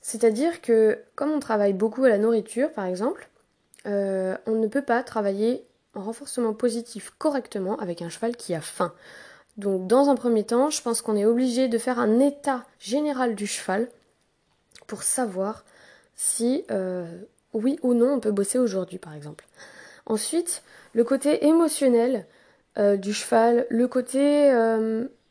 [0.00, 3.28] C'est-à-dire que comme on travaille beaucoup à la nourriture, par exemple,
[3.86, 8.60] euh, on ne peut pas travailler en renforcement positif correctement avec un cheval qui a
[8.60, 8.92] faim.
[9.56, 13.34] Donc dans un premier temps, je pense qu'on est obligé de faire un état général
[13.34, 13.88] du cheval
[14.86, 15.64] pour savoir
[16.14, 17.06] si euh,
[17.52, 19.46] oui ou non on peut bosser aujourd'hui, par exemple.
[20.06, 20.62] Ensuite,
[20.94, 22.26] le côté émotionnel
[22.78, 24.50] euh, du cheval, le côté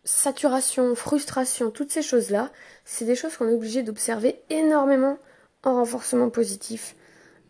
[0.04, 2.52] saturation, frustration, toutes ces choses-là,
[2.86, 5.18] c'est des choses qu'on est obligé d'observer énormément
[5.64, 6.96] en renforcement positif.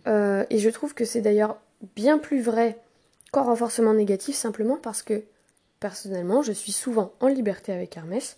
[0.08, 1.58] Euh, et je trouve que c'est d'ailleurs
[1.96, 2.78] bien plus vrai
[3.32, 5.24] qu'en renforcement négatif, simplement parce que
[5.82, 8.38] personnellement, je suis souvent en liberté avec Hermès.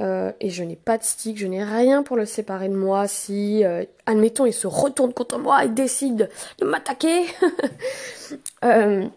[0.00, 3.06] Euh, et je n'ai pas de stick, je n'ai rien pour le séparer de moi.
[3.06, 7.26] Si, euh, admettons, il se retourne contre moi et décide de m'attaquer,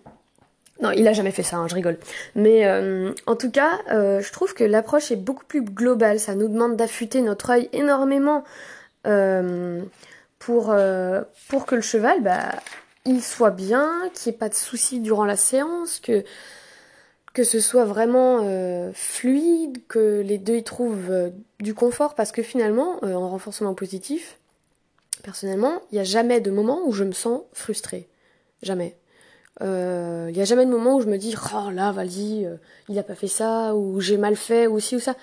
[0.82, 1.98] Non, il a jamais fait ça, hein, je rigole.
[2.36, 6.20] Mais euh, en tout cas, euh, je trouve que l'approche est beaucoup plus globale.
[6.20, 8.44] Ça nous demande d'affûter notre œil énormément
[9.08, 9.82] euh,
[10.38, 10.76] pour,
[11.50, 12.52] pour que le cheval, bah,
[13.06, 16.24] il soit bien, qu'il n'y ait pas de soucis durant la séance, que,
[17.38, 18.42] que ce soit vraiment
[18.94, 24.40] fluide, que les deux y trouvent du confort, parce que finalement, en renforcement positif,
[25.22, 28.08] personnellement, il n'y a jamais de moment où je me sens frustrée.
[28.64, 28.98] Jamais.
[29.60, 32.58] Il euh, n'y a jamais de moment où je me dis oh là vas-y euh,
[32.90, 35.16] il a pas fait ça ou j'ai mal fait ou ci ou ça.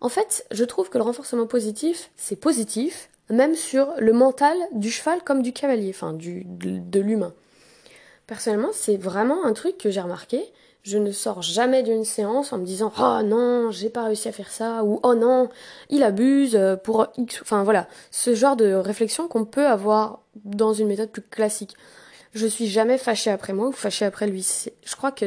[0.00, 4.90] En fait, je trouve que le renforcement positif c'est positif même sur le mental du
[4.90, 7.34] cheval comme du cavalier, enfin du de, l'humain.
[8.26, 10.44] Personnellement, c'est vraiment un truc que j'ai remarqué.
[10.88, 14.32] Je ne sors jamais d'une séance en me disant oh non j'ai pas réussi à
[14.32, 15.50] faire ça ou oh non
[15.90, 17.40] il abuse euh, pour X.
[17.42, 21.76] Enfin voilà ce genre de réflexion qu'on peut avoir dans une méthode plus classique
[22.34, 24.46] je suis jamais fâchée après moi ou fâchée après lui.
[24.84, 25.26] Je crois que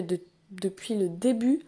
[0.52, 1.62] depuis le début,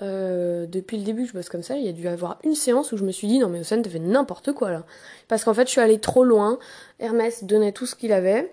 [0.00, 1.76] euh, depuis le début, je bosse comme ça.
[1.76, 3.84] Il y a dû avoir une séance où je me suis dit non mais Océane,
[3.84, 4.84] fait n'importe quoi là,
[5.28, 6.58] parce qu'en fait je suis allée trop loin.
[6.98, 8.52] Hermès donnait tout ce qu'il avait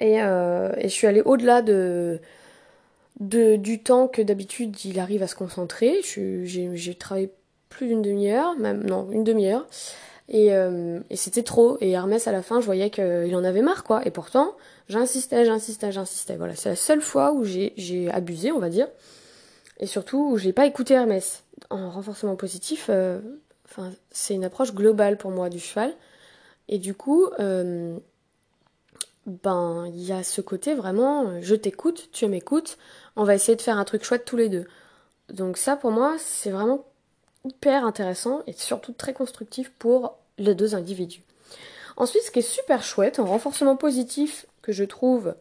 [0.00, 2.20] et, euh, et, je suis allée au-delà de,
[3.20, 6.00] de, du temps que d'habitude il arrive à se concentrer.
[6.02, 7.30] J'ai travaillé
[7.68, 9.66] plus d'une demi-heure, même non une demi-heure.
[10.28, 11.76] Et, euh, c'était trop.
[11.80, 14.06] Et Hermès, à la fin, je voyais qu'il en avait marre, quoi.
[14.06, 14.56] Et pourtant,
[14.88, 16.36] j'insistais, j'insistais, j'insistais.
[16.36, 18.88] Voilà, c'est la seule fois où j'ai abusé, on va dire.
[19.80, 21.42] Et surtout, où j'ai pas écouté Hermès.
[21.70, 23.20] En renforcement positif, euh,
[24.10, 25.92] c'est une approche globale pour moi du cheval.
[26.68, 27.98] Et du coup, euh,
[29.26, 32.78] ben, il y a ce côté vraiment, je t'écoute, tu m'écoutes,
[33.16, 34.66] on va essayer de faire un truc chouette tous les deux.
[35.32, 36.84] Donc ça, pour moi, c'est vraiment
[37.44, 41.22] hyper intéressant et surtout très constructif pour les deux individus.
[41.96, 45.34] Ensuite, ce qui est super chouette, un renforcement positif que je trouve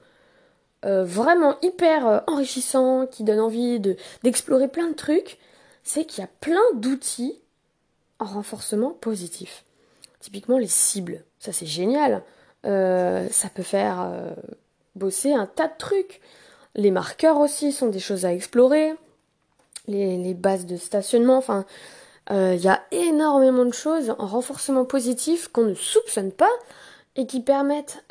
[0.86, 3.80] euh, vraiment hyper euh, enrichissant, qui donne envie
[4.24, 5.38] d'explorer plein de trucs,
[5.84, 7.39] c'est qu'il y a plein d'outils
[8.19, 9.63] en renforcement positif.
[10.19, 12.24] Typiquement les cibles, ça c'est génial.
[12.65, 14.12] Euh, ça peut faire
[14.95, 16.21] bosser un tas de trucs.
[16.76, 18.93] Les marqueurs aussi sont des choses à explorer.
[19.88, 21.65] Les, bases de stationnement, enfin,
[22.30, 26.49] il y a énormément de choses en renforcement positif qu'on ne soupçonne pas
[27.17, 28.06] et qui permettent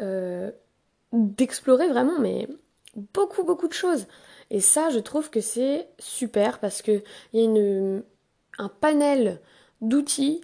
[1.13, 2.47] d'explorer vraiment mais
[2.95, 4.07] beaucoup beaucoup de choses.
[4.51, 8.03] Et ça, je trouve que c'est super parce que il y a
[8.59, 9.41] un panel
[9.81, 10.43] d'outils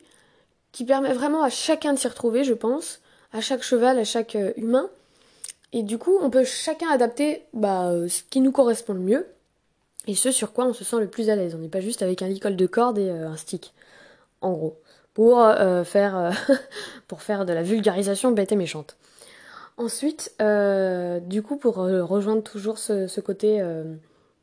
[0.72, 3.00] qui permet vraiment à chacun de s'y retrouver, je pense,
[3.32, 4.88] à chaque cheval, à chaque euh, humain.
[5.72, 9.26] Et du coup, on peut chacun adapter bah, euh, ce qui nous correspond le mieux
[10.06, 11.54] et ce sur quoi on se sent le plus à l'aise.
[11.54, 13.74] On n'est pas juste avec un licol de corde et euh, un stick,
[14.40, 14.80] en gros,
[15.12, 15.38] pour,
[15.84, 16.32] faire,
[17.44, 18.96] de la vulgarisation bête et méchante.
[19.76, 23.62] Ensuite, du coup, pour rejoindre toujours ce, côté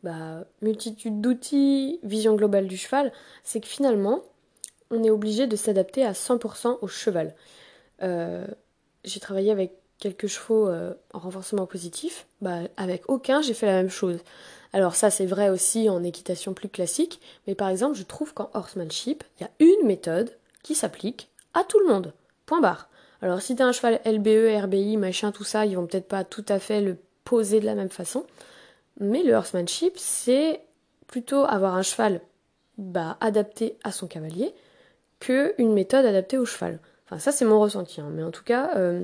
[0.04, 3.12] bah, multitude d'outils, vision globale du cheval,
[3.44, 4.22] c'est que finalement,
[4.92, 7.34] on est obligé de s'adapter à 100% au cheval.
[9.06, 10.70] J'ai travaillé avec quelques chevaux
[11.14, 14.20] en renforcement positif, bah, avec aucun, j'ai fait la même chose.
[14.74, 18.50] Alors ça, c'est vrai aussi en équitation plus classique, mais par exemple, je trouve qu'en
[18.54, 22.14] horsemanship, il y a une méthode qui s'applique à tout le monde.
[22.46, 22.90] Point barre.
[23.22, 26.44] Alors si t'as un cheval LBE, RBI, machin, tout ça, ils vont peut-être pas tout
[26.50, 28.26] à fait le poser de la même façon.
[29.00, 30.62] Mais le horsemanship, c'est
[31.08, 32.20] plutôt avoir un cheval
[32.78, 34.54] bah, adapté à son cavalier
[35.20, 36.80] qu'une méthode adaptée au cheval.
[37.06, 38.10] Enfin ça c'est mon ressenti, hein.
[38.12, 39.02] mais en tout cas, euh,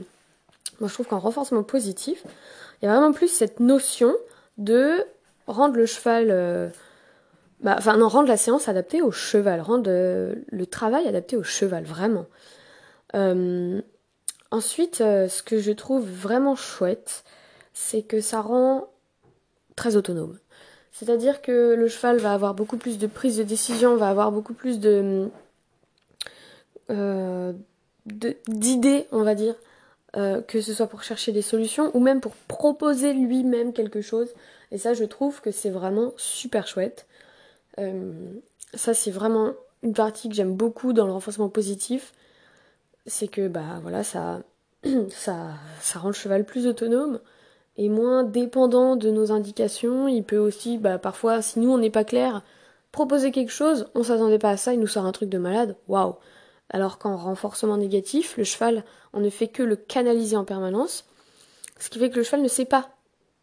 [0.79, 2.23] moi je trouve qu'en renforcement positif,
[2.81, 4.13] il y a vraiment plus cette notion
[4.57, 5.05] de
[5.47, 6.27] rendre le cheval...
[6.29, 6.69] Euh,
[7.61, 11.43] bah, enfin non, rendre la séance adaptée au cheval, rendre euh, le travail adapté au
[11.43, 12.25] cheval, vraiment.
[14.53, 17.23] Ensuite, ce que je trouve vraiment chouette,
[17.73, 18.89] c'est que ça rend
[19.75, 20.37] très autonome.
[20.91, 24.53] C'est-à-dire que le cheval va avoir beaucoup plus de prise de décision, va avoir beaucoup
[24.53, 25.29] plus de
[28.05, 29.55] d'idées, on va dire,
[30.17, 34.29] euh, que ce soit pour chercher des solutions ou même pour proposer lui-même quelque chose.
[34.71, 37.07] Et ça, je trouve que c'est vraiment super chouette.
[38.73, 42.13] ça, c'est vraiment une partie que j'aime beaucoup dans le renforcement positif
[43.05, 44.41] c'est que bah voilà ça,
[45.09, 47.19] ça ça rend le cheval plus autonome
[47.77, 50.07] et moins dépendant de nos indications.
[50.07, 52.43] Il peut aussi bah parfois si nous on n'est pas clair
[52.91, 55.77] proposer quelque chose, on s'attendait pas à ça, il nous sort un truc de malade,
[55.87, 56.15] waouh.
[56.71, 61.05] Alors qu'en renforcement négatif, le cheval on ne fait que le canaliser en permanence,
[61.79, 62.89] ce qui fait que le cheval ne sait pas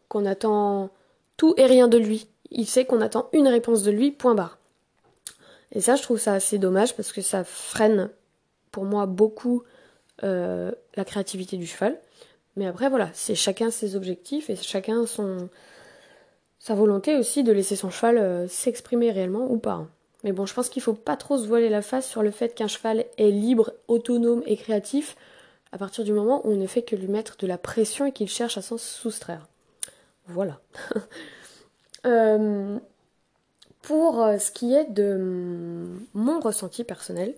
[0.07, 0.89] qu'on attend
[1.37, 2.27] tout et rien de lui.
[2.51, 4.57] Il sait qu'on attend une réponse de lui, point barre.
[5.71, 8.09] Et ça, je trouve ça assez dommage parce que ça freine
[8.71, 9.63] pour moi beaucoup
[10.23, 11.99] euh, la créativité du cheval.
[12.55, 15.49] Mais après, voilà, c'est chacun ses objectifs et chacun son
[16.57, 19.87] sa volonté aussi de laisser son cheval euh, s'exprimer réellement ou pas.
[20.23, 22.53] Mais bon, je pense qu'il faut pas trop se voiler la face sur le fait
[22.53, 25.15] qu'un cheval est libre, autonome et créatif
[25.71, 28.11] à partir du moment où on ne fait que lui mettre de la pression et
[28.11, 29.47] qu'il cherche à s'en soustraire.
[30.27, 30.59] Voilà.
[32.05, 32.79] Euh,
[33.81, 37.35] pour ce qui est de mon ressenti personnel,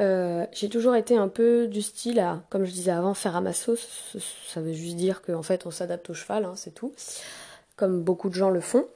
[0.00, 3.40] euh, j'ai toujours été un peu du style à, comme je disais avant, faire à
[3.40, 4.16] ma sauce.
[4.48, 6.92] Ça veut juste dire qu'en fait on s'adapte au cheval, hein, c'est tout.
[7.76, 8.86] Comme beaucoup de gens le font.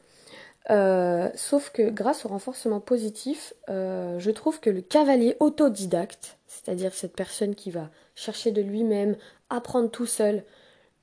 [0.70, 6.92] Euh, sauf que grâce au renforcement positif, euh, je trouve que le cavalier autodidacte, c'est-à-dire
[6.92, 9.16] cette personne qui va chercher de lui-même,
[9.50, 10.42] apprendre tout seul,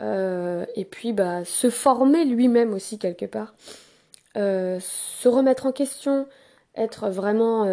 [0.01, 3.53] et puis bah, se former lui-même aussi quelque part,
[4.35, 6.27] se remettre en question,
[6.75, 7.65] être vraiment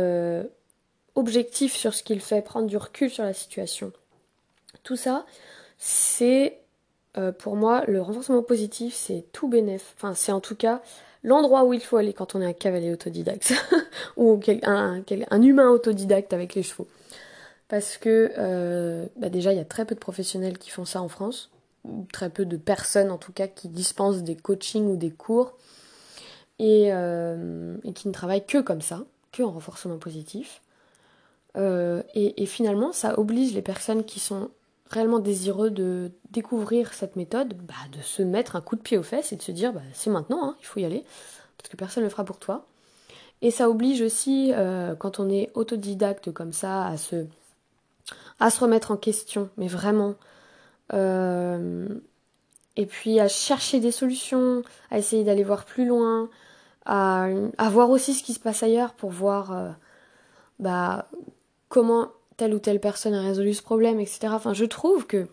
[1.16, 3.92] objectif sur ce qu'il fait, prendre du recul sur la situation.
[4.82, 5.26] Tout ça,
[5.78, 6.60] c'est
[7.16, 9.94] euh, pour moi le renforcement positif, c'est tout bénéf.
[9.96, 10.82] Enfin, c'est en tout cas
[11.22, 13.52] l'endroit où il faut aller quand on est un cavalier autodidacte
[14.16, 16.88] ou un, humain autodidacte avec les chevaux.
[17.68, 21.00] Parce que euh, bah déjà, il y a très peu de professionnels qui font ça
[21.02, 21.50] en France,
[22.12, 25.56] très peu de personnes en tout cas qui dispensent des coachings ou des cours
[26.58, 30.62] et, euh, qui ne travaillent que comme ça, que en renforcement positif.
[31.56, 34.50] Euh, et, finalement, ça oblige les personnes qui sont
[34.90, 39.02] réellement désireux de découvrir cette méthode, bah, de se mettre un coup de pied aux
[39.02, 41.04] fesses et de se dire bah, c'est maintenant, hein, il faut y aller,
[41.56, 42.66] parce que personne ne le fera pour toi.
[43.42, 47.24] Et ça oblige aussi, euh, quand on est autodidacte comme ça, à se,
[48.38, 50.14] à se remettre en question, mais vraiment.
[50.92, 51.88] Euh,
[52.76, 56.28] et puis à chercher des solutions, à essayer d'aller voir plus loin,
[56.84, 57.28] à,
[57.70, 59.76] voir aussi ce qui se passe ailleurs pour voir
[60.58, 61.08] bah,
[61.68, 62.08] comment
[62.40, 64.28] telle ou telle personne a résolu ce problème, etc.
[64.30, 65.26] Enfin, je trouve que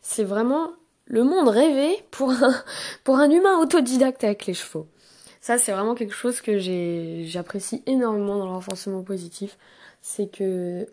[0.00, 0.70] c'est vraiment
[1.06, 2.54] le monde rêvé pour un,
[3.04, 4.86] pour un humain autodidacte avec les chevaux.
[5.40, 6.60] Ça, c'est vraiment quelque chose que
[7.26, 9.58] j'apprécie énormément dans le renforcement positif.
[10.02, 10.86] C'est que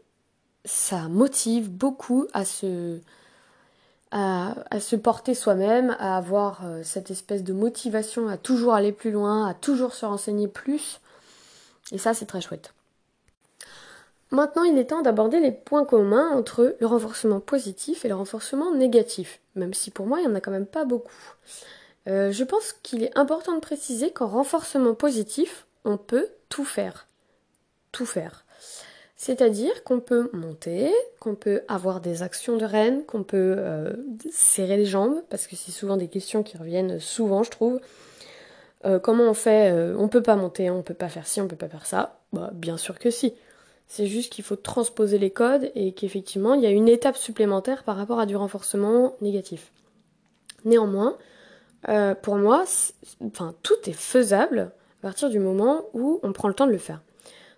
[0.65, 2.99] ça motive beaucoup à se,
[4.10, 9.12] à, se porter soi-même, à avoir euh, cette espèce de motivation à toujours aller plus
[9.12, 10.99] loin, à toujours se renseigner plus.
[11.91, 12.73] Et ça, c'est très chouette.
[14.31, 18.73] Maintenant, il est temps d'aborder les points communs entre le renforcement positif et le renforcement
[18.75, 21.11] négatif, même si pour moi, il n'y en a quand même pas beaucoup.
[22.07, 27.07] Euh, je pense qu'il est important de préciser qu'en renforcement positif, on peut tout faire.
[27.91, 28.45] Tout faire.
[29.15, 33.93] C'est-à-dire qu'on peut monter, qu'on peut avoir des actions de reine, qu'on peut euh,
[34.31, 37.79] serrer les jambes, parce que c'est souvent des questions qui reviennent souvent, je trouve.
[38.85, 41.55] Euh, comment on fait On peut pas monter, on peut pas faire ci, on peut
[41.55, 42.19] pas faire ça.
[42.31, 43.33] Bah, bien sûr que si.
[43.89, 47.84] C'est juste qu'il faut transposer les codes et qu'effectivement, il y a une étape supplémentaire
[47.84, 49.71] par rapport à du renforcement négatif.
[50.63, 51.17] Néanmoins,
[51.89, 52.65] euh, pour moi,
[53.25, 56.78] enfin, tout est faisable à partir du moment où on prend le temps de le
[56.78, 57.02] faire.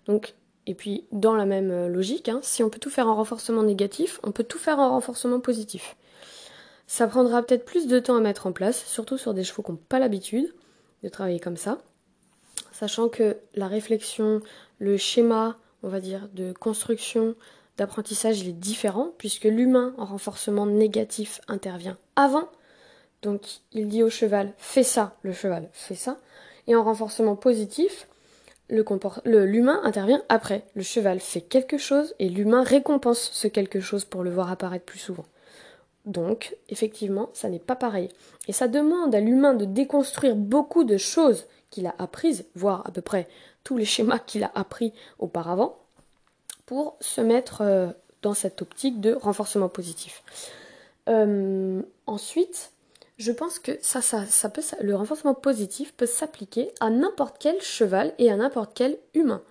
[0.06, 0.34] Donc,
[0.66, 3.62] et puis, dans la même euh, logique, hein, si on peut tout faire en renforcement
[3.62, 5.96] négatif, on peut tout faire en renforcement positif.
[6.86, 9.72] Ça prendra peut-être plus de temps à mettre en place, surtout sur des chevaux qui
[9.72, 10.54] n'ont pas l'habitude
[11.02, 11.76] de travailler comme ça.
[12.70, 14.40] Sachant que la réflexion,
[14.78, 17.34] le schéma, on va dire, de construction,
[17.76, 22.48] d'apprentissage, il est différent, puisque l'humain en renforcement négatif intervient avant.
[23.22, 23.42] Donc
[23.72, 26.18] il dit au cheval, fais ça, le cheval fait ça.
[26.66, 28.08] Et en renforcement positif,
[28.68, 30.64] l'humain intervient après.
[30.74, 34.84] Le cheval fait quelque chose et l'humain récompense ce quelque chose pour le voir apparaître
[34.84, 35.26] plus souvent.
[36.04, 38.08] Donc, effectivement, ça n'est pas pareil.
[38.48, 42.92] Et ça demande à l'humain de déconstruire beaucoup de choses qu'il a apprises, voire à
[42.92, 43.26] peu près
[43.64, 45.78] tous les schémas qu'il a appris auparavant,
[46.66, 47.88] pour se mettre euh,
[48.22, 50.22] dans cette optique de renforcement positif.
[51.08, 52.70] Euh, ensuite,
[53.18, 58.14] je pense que ça, ça, peut, le renforcement positif peut s'appliquer à n'importe quel cheval
[58.18, 59.42] et à n'importe quel humain.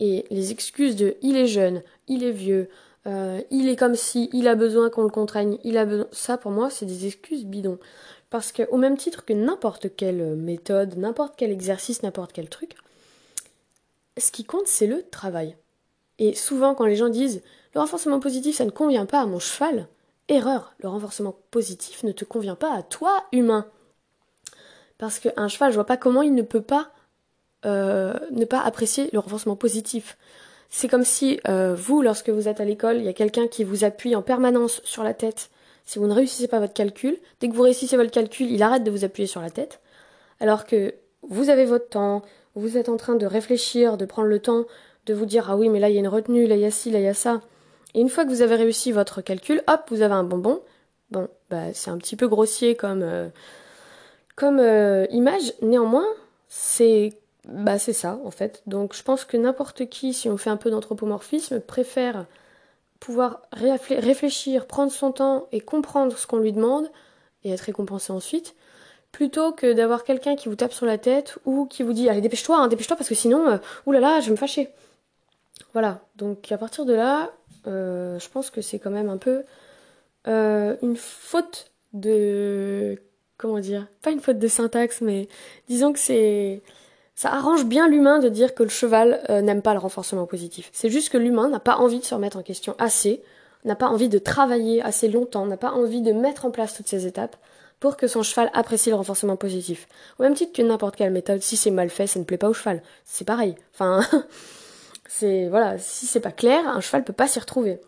[0.00, 2.68] Et les excuses de il est jeune, il est vieux,
[3.06, 6.06] euh, il est comme si, il a besoin qu'on le contraigne, il a besoin.
[6.10, 7.78] Ça, pour moi, c'est des excuses bidons.
[8.34, 12.74] Parce que, au même titre que n'importe quelle méthode, n'importe quel exercice, n'importe quel truc,
[14.18, 15.54] ce qui compte, c'est le travail.
[16.18, 17.44] Et souvent, quand les gens disent
[17.76, 19.86] le renforcement positif, ça ne convient pas à mon cheval,
[20.26, 23.66] Erreur, le renforcement positif ne te convient pas à toi, humain.
[24.98, 26.90] Parce qu'un cheval, je vois pas comment il ne peut pas
[27.64, 30.18] euh, ne pas apprécier le renforcement positif.
[30.70, 33.62] C'est comme si euh, vous, lorsque vous êtes à l'école, il y a quelqu'un qui
[33.62, 35.50] vous appuie en permanence sur la tête.
[35.84, 38.84] Si vous ne réussissez pas votre calcul, dès que vous réussissez votre calcul, il arrête
[38.84, 39.80] de vous appuyer sur la tête.
[40.40, 42.22] Alors que vous avez votre temps,
[42.54, 44.64] vous êtes en train de réfléchir, de prendre le temps
[45.06, 46.64] de vous dire ah oui mais là il y a une retenue, là il y
[46.64, 47.42] a ci, là il y a ça.
[47.94, 50.60] Et une fois que vous avez réussi votre calcul, hop, vous avez un bonbon.
[51.10, 53.28] Bon, bah, c'est un petit peu grossier comme, euh,
[54.34, 55.52] comme euh, image.
[55.62, 56.06] Néanmoins,
[56.48, 57.12] c'est
[57.46, 58.62] bah, c'est ça, en fait.
[58.66, 62.26] Donc, je pense que n'importe qui, si on fait un peu d'anthropomorphisme, préfère
[63.04, 66.90] pouvoir réfléchir, prendre son temps et comprendre ce qu'on lui demande
[67.42, 68.54] et être récompensé ensuite,
[69.12, 72.22] plutôt que d'avoir quelqu'un qui vous tape sur la tête ou qui vous dit allez
[72.22, 74.70] dépêche-toi, hein, dépêche-toi parce que sinon, euh, oulala, je vais me fâcher.
[75.74, 77.30] Voilà, donc à partir de là,
[77.66, 79.42] euh, je pense que c'est quand même un peu
[80.26, 82.98] euh, une faute de
[83.36, 85.28] comment dire pas une faute de syntaxe mais
[85.68, 86.62] disons que c'est
[87.14, 90.70] ça arrange bien l'humain de dire que le cheval euh, n'aime pas le renforcement positif.
[90.72, 93.22] C'est juste que l'humain n'a pas envie de se remettre en question assez
[93.64, 96.88] n'a pas envie de travailler assez longtemps n'a pas envie de mettre en place toutes
[96.88, 97.36] ces étapes
[97.80, 99.88] pour que son cheval apprécie le renforcement positif.
[100.18, 102.48] Au même titre que n'importe quelle méthode si c'est mal fait ça ne plaît pas
[102.48, 102.82] au cheval.
[103.04, 103.54] C'est pareil.
[103.72, 104.02] Enfin
[105.08, 107.80] C'est voilà, si c'est pas clair, un cheval peut pas s'y retrouver.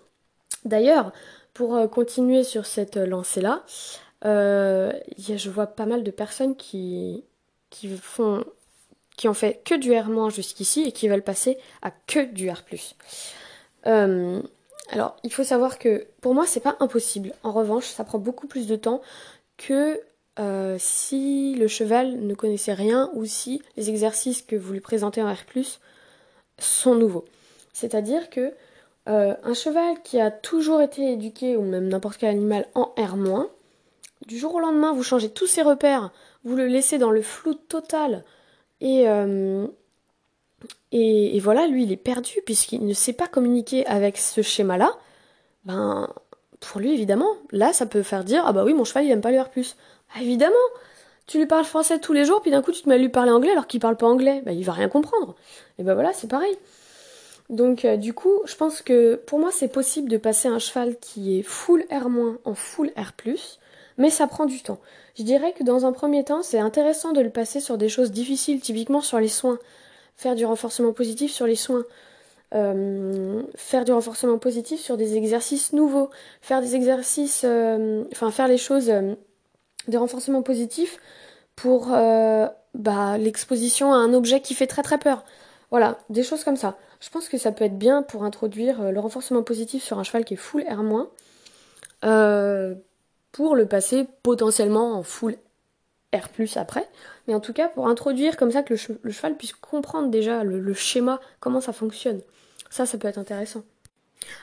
[0.64, 1.12] D'ailleurs,
[1.54, 3.64] pour euh, continuer sur cette lancée-là,
[4.24, 7.24] euh, je vois pas mal de personnes qui,
[7.70, 8.44] qui font
[9.16, 12.62] qui ont fait que du R- jusqu'ici et qui veulent passer à que du R+.
[13.86, 14.40] Euh,
[14.90, 17.32] alors, il faut savoir que pour moi, c'est pas impossible.
[17.42, 19.00] En revanche, ça prend beaucoup plus de temps
[19.56, 20.00] que
[20.38, 25.22] euh, si le cheval ne connaissait rien ou si les exercices que vous lui présentez
[25.22, 25.38] en R+,
[26.58, 27.24] sont nouveaux.
[27.72, 28.52] C'est-à-dire que
[29.08, 33.48] euh, un cheval qui a toujours été éduqué, ou même n'importe quel animal, en R-,
[34.26, 36.10] du jour au lendemain, vous changez tous ses repères,
[36.44, 38.24] vous le laissez dans le flou total,
[38.80, 39.66] et, euh,
[40.92, 44.92] et, voilà, lui, il est perdu, puisqu'il ne sait pas communiquer avec ce schéma-là,
[45.64, 46.08] ben,
[46.60, 49.20] pour lui, évidemment, là, ça peut faire dire, ah bah oui, mon cheval, il aime
[49.20, 49.48] pas le R+.
[50.14, 50.54] Ah, évidemment
[51.26, 53.08] tu lui parles français tous les jours, puis d'un coup tu te mets à lui
[53.08, 55.34] parler anglais alors qu'il parle pas anglais, bah, il va rien comprendre.
[55.78, 56.56] Et ben voilà, c'est pareil.
[57.50, 60.96] Donc euh, du coup, je pense que pour moi c'est possible de passer un cheval
[61.00, 63.12] qui est full R- en full R+,
[63.98, 64.78] mais ça prend du temps.
[65.18, 68.10] Je dirais que dans un premier temps, c'est intéressant de le passer sur des choses
[68.10, 69.58] difficiles, typiquement sur les soins.
[70.16, 71.84] Faire du renforcement positif sur les soins.
[72.54, 76.10] Euh, faire du renforcement positif sur des exercices nouveaux.
[76.40, 80.98] Faire des exercices, euh, enfin faire les choses, de renforcement positif
[81.54, 81.88] pour
[82.74, 85.24] bah, l'exposition à un objet qui fait très très peur.
[85.70, 86.76] Voilà, des choses comme ça.
[87.00, 90.04] Je pense que ça peut être bien pour introduire euh, le renforcement positif sur un
[90.04, 91.08] cheval qui est full R-,
[92.04, 92.74] euh,
[93.36, 95.36] pour le passer potentiellement en full
[96.14, 96.88] R+, après.
[97.28, 100.72] Mais en tout cas, pour introduire comme ça que le, cheval puisse comprendre déjà le,
[100.72, 102.22] schéma, comment ça fonctionne.
[102.70, 103.62] Ça, ça peut être intéressant.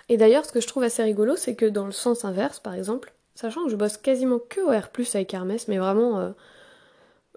[0.09, 2.75] Et d'ailleurs, ce que je trouve assez rigolo, c'est que dans le sens inverse, par
[2.75, 6.19] exemple, sachant que je bosse quasiment que au R+, avec Hermès, mais vraiment...
[6.19, 6.29] Euh,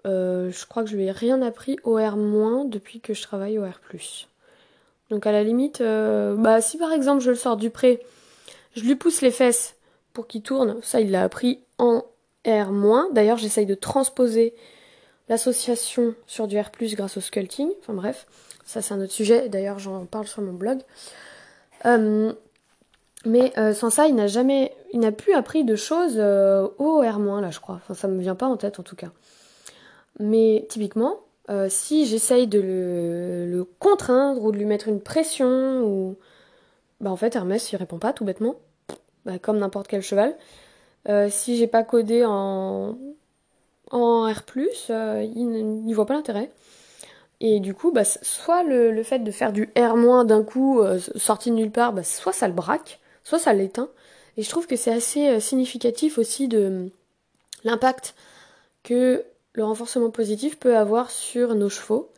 [0.05, 3.57] euh, je crois que je lui ai rien appris au R- depuis que je travaille
[3.57, 3.79] au R+.
[5.09, 7.99] Donc à la limite, euh, bah si par exemple je le sors du pré,
[8.75, 9.76] je lui pousse les fesses
[10.17, 12.01] pour qu'il tourne, ça il l'a appris en
[12.43, 13.13] R-.
[13.13, 14.55] D'ailleurs j'essaye de transposer
[15.29, 17.69] l'association sur du R+, grâce au sculpting.
[17.81, 18.25] Enfin bref,
[18.65, 20.79] ça c'est un autre sujet, d'ailleurs j'en parle sur mon blog.
[21.85, 22.33] Euh,
[23.25, 27.51] mais sans ça, il n'a jamais, il n'a plus appris de choses au R- là,
[27.51, 27.75] je crois.
[27.75, 29.11] Enfin, ça me vient pas en tête en tout cas.
[30.17, 31.19] Mais typiquement,
[31.51, 36.15] euh, si j'essaye de le, contraindre ou de lui mettre une pression, ou.
[37.01, 38.55] Bah en fait, Hermès, il répond pas tout bêtement.
[39.27, 40.37] Bah, comme n'importe quel cheval.
[41.09, 42.97] Euh, si j'ai pas codé en,
[43.91, 44.43] R,
[44.89, 45.45] euh, il
[45.83, 46.49] n'y voit pas l'intérêt.
[47.41, 50.81] Et du coup, bah, soit le, fait de faire du R- d'un coup,
[51.17, 53.89] sorti de nulle part, bah, soit ça le braque, soit ça l'éteint.
[54.37, 56.89] Et je trouve que c'est assez significatif aussi de
[57.65, 58.15] l'impact
[58.83, 62.09] que le renforcement positif peut avoir sur nos chevaux.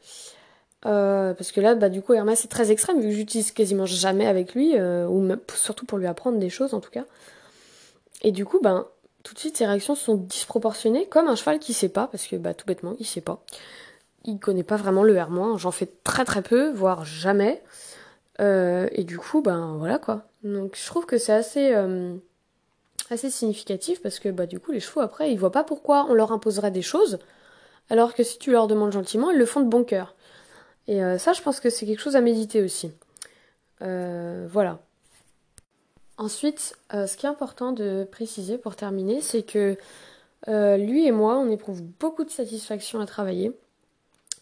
[0.85, 3.85] Euh, parce que là, bah, du coup, Hermès est très extrême, vu que j'utilise quasiment
[3.85, 7.05] jamais avec lui, euh, ou surtout pour lui apprendre des choses en tout cas.
[8.21, 8.87] Et du coup, ben,
[9.23, 12.35] tout de suite, ses réactions sont disproportionnées, comme un cheval qui sait pas, parce que
[12.35, 13.43] bah, tout bêtement, il sait pas.
[14.25, 17.61] Il connaît pas vraiment le R-, j'en fais très très peu, voire jamais.
[18.41, 20.23] Euh, et du coup, ben voilà quoi.
[20.43, 21.73] Donc je trouve que c'est assez
[23.09, 26.13] assez significatif parce que bah du coup les chevaux après ils voient pas pourquoi on
[26.13, 27.19] leur imposerait des choses
[27.89, 30.15] alors que si tu leur demandes gentiment ils le font de bon cœur.
[30.89, 32.91] Et euh, ça je pense que c'est quelque chose à méditer aussi.
[33.83, 34.79] Euh, voilà.
[36.17, 39.77] Ensuite, euh, ce qui est important de préciser pour terminer, c'est que
[40.47, 43.51] lui et moi, on éprouve beaucoup de satisfaction à travailler.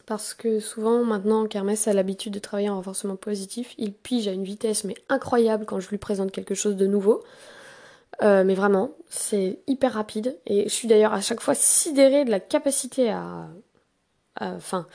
[0.05, 3.73] Parce que souvent, maintenant, Kermès a l'habitude de travailler en renforcement positif.
[3.77, 7.23] Il pige à une vitesse mais incroyable quand je lui présente quelque chose de nouveau.
[8.21, 10.37] Mais vraiment, c'est hyper rapide.
[10.45, 13.49] Et je suis d'ailleurs à chaque fois sidérée de la capacité à.
[14.39, 14.87] Enfin,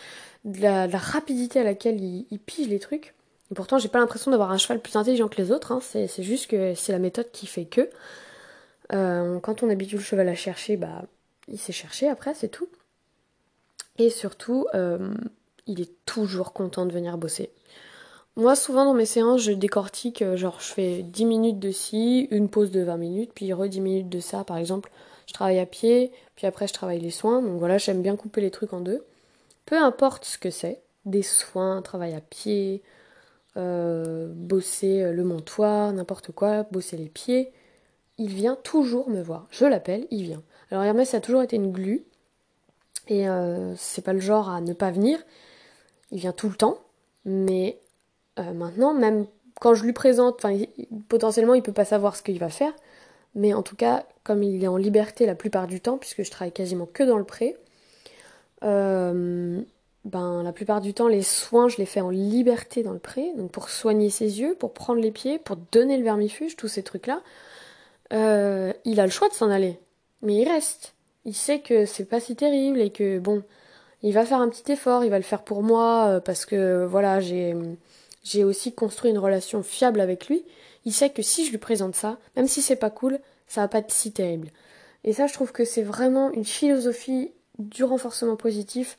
[0.44, 3.14] de, la, rapidité à laquelle il, pige les trucs.
[3.50, 5.72] Et pourtant, j'ai pas l'impression d'avoir un cheval plus intelligent que les autres.
[5.72, 5.80] Hein.
[5.82, 7.88] C'est juste que c'est la méthode qui fait que.
[8.92, 11.04] Euh, quand on habitue le cheval à chercher, bah,
[11.48, 12.68] il sait chercher après, c'est tout.
[13.98, 15.12] Et surtout, euh,
[15.66, 17.50] il est toujours content de venir bosser.
[18.36, 22.28] Moi, souvent dans mes séances, je décortique, euh, genre je fais 10 minutes de ci,
[22.30, 24.90] une pause de 20 minutes, puis re 10 minutes de ça, par exemple.
[25.26, 27.42] Je travaille à pied, puis après je travaille les soins.
[27.42, 29.04] Donc voilà, j'aime bien couper les trucs en deux.
[29.66, 32.82] Peu importe ce que c'est, des soins, travail à pied,
[33.56, 37.52] euh, bosser euh, le montoir, n'importe quoi, bosser les pieds,
[38.18, 39.46] il vient toujours me voir.
[39.50, 40.42] Je l'appelle, il vient.
[40.70, 42.04] Alors Hermès a toujours été une glu,
[43.08, 43.26] et
[43.76, 45.18] c'est pas le genre à ne pas venir.
[46.12, 46.78] Il vient tout le temps,
[47.24, 47.78] mais
[48.38, 49.26] euh, maintenant, même
[49.60, 50.44] quand je lui présente,
[51.08, 52.72] potentiellement, il peut pas savoir ce qu'il va faire,
[53.34, 56.30] mais en tout cas, comme il est en liberté la plupart du temps, puisque je
[56.30, 57.56] travaille quasiment que dans le pré,
[58.62, 59.60] euh,
[60.04, 63.32] ben, la plupart du temps, les soins, je les fais en liberté dans le pré,
[63.36, 66.82] donc pour soigner ses yeux, pour prendre les pieds, pour donner le vermifuge, tous ces
[66.82, 67.22] trucs-là.
[68.12, 69.78] Euh, il a le choix de s'en aller,
[70.22, 70.94] mais il reste.
[71.24, 73.42] Il sait que c'est pas si terrible et que bon,
[74.02, 77.20] il va faire un petit effort, il va le faire pour moi parce que voilà,
[77.20, 77.54] j'ai
[78.24, 80.44] j'ai aussi construit une relation fiable avec lui.
[80.84, 83.68] Il sait que si je lui présente ça, même si c'est pas cool, ça va
[83.68, 84.48] pas être si terrible.
[85.04, 88.98] Et ça, je trouve que c'est vraiment une philosophie du renforcement positif.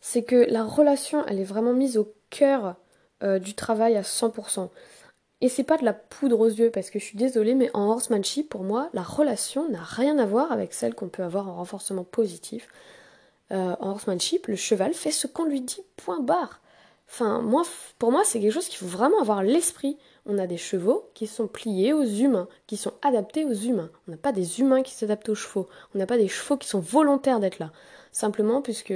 [0.00, 2.76] C'est que la relation, elle est vraiment mise au cœur
[3.22, 4.70] euh, du travail à 100%.
[5.40, 7.90] Et c'est pas de la poudre aux yeux, parce que je suis désolée, mais en
[7.90, 11.56] horsemanship, pour moi, la relation n'a rien à voir avec celle qu'on peut avoir en
[11.56, 12.68] renforcement positif.
[13.52, 16.60] Euh, en horsemanship, le cheval fait ce qu'on lui dit, point barre.
[17.08, 17.62] Enfin, moi,
[17.98, 19.98] pour moi, c'est quelque chose qu'il faut vraiment avoir l'esprit.
[20.26, 23.90] On a des chevaux qui sont pliés aux humains, qui sont adaptés aux humains.
[24.06, 25.68] On n'a pas des humains qui s'adaptent aux chevaux.
[25.94, 27.70] On n'a pas des chevaux qui sont volontaires d'être là.
[28.12, 28.94] Simplement puisque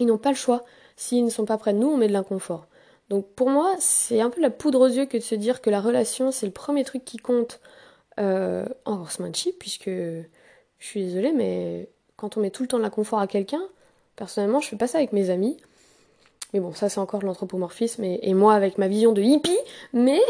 [0.00, 0.64] ils n'ont pas le choix.
[0.96, 2.66] S'ils ne sont pas près de nous, on met de l'inconfort.
[3.08, 5.70] Donc pour moi, c'est un peu la poudre aux yeux que de se dire que
[5.70, 7.60] la relation, c'est le premier truc qui compte
[8.20, 10.26] euh, en horsemanship, puisque je
[10.78, 13.62] suis désolée, mais quand on met tout le temps de la confort à quelqu'un,
[14.16, 15.56] personnellement, je fais pas ça avec mes amis.
[16.54, 19.58] Mais bon, ça c'est encore l'anthropomorphisme et, moi avec ma vision de hippie,
[19.92, 20.20] mais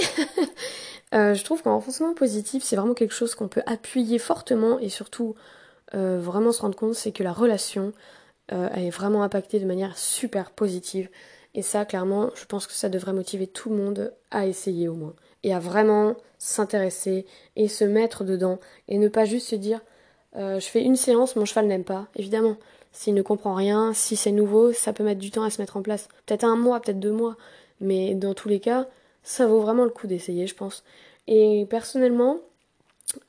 [1.15, 4.89] euh, je trouve qu'en renforcement positif, c'est vraiment quelque chose qu'on peut appuyer fortement et
[4.89, 5.37] surtout
[5.95, 7.93] euh, vraiment se rendre compte, c'est que la relation,
[8.53, 11.09] euh, est vraiment impactée de manière super positive.
[11.55, 14.95] Et ça, clairement, je pense que ça devrait motiver tout le monde à essayer au
[14.95, 15.15] moins.
[15.43, 18.59] Et à vraiment s'intéresser et se mettre dedans.
[18.89, 19.81] Et ne pas juste se dire,
[20.35, 22.07] je fais une séance, mon cheval n'aime pas.
[22.17, 22.57] Évidemment,
[22.99, 25.77] s'il ne comprend rien, si c'est nouveau, ça peut mettre du temps à se mettre
[25.77, 26.09] en place.
[26.27, 27.37] Peut-être un mois, peut-être deux mois.
[27.81, 28.89] Mais dans tous les cas,
[29.23, 30.83] ça vaut vraiment le coup d'essayer, je pense.
[31.29, 32.39] Et personnellement,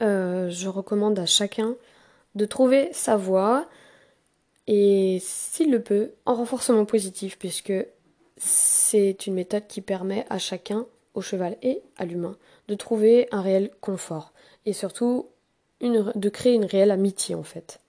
[0.02, 1.76] euh, je recommande à chacun
[2.34, 3.68] de trouver sa voie
[4.66, 7.74] et s'il le peut, en renforcement positif, puisque
[8.38, 12.36] c'est une méthode qui permet à chacun, au cheval et à l'humain,
[12.70, 14.34] de trouver un réel confort
[14.66, 15.28] et surtout
[15.80, 17.80] de créer une réelle amitié en fait.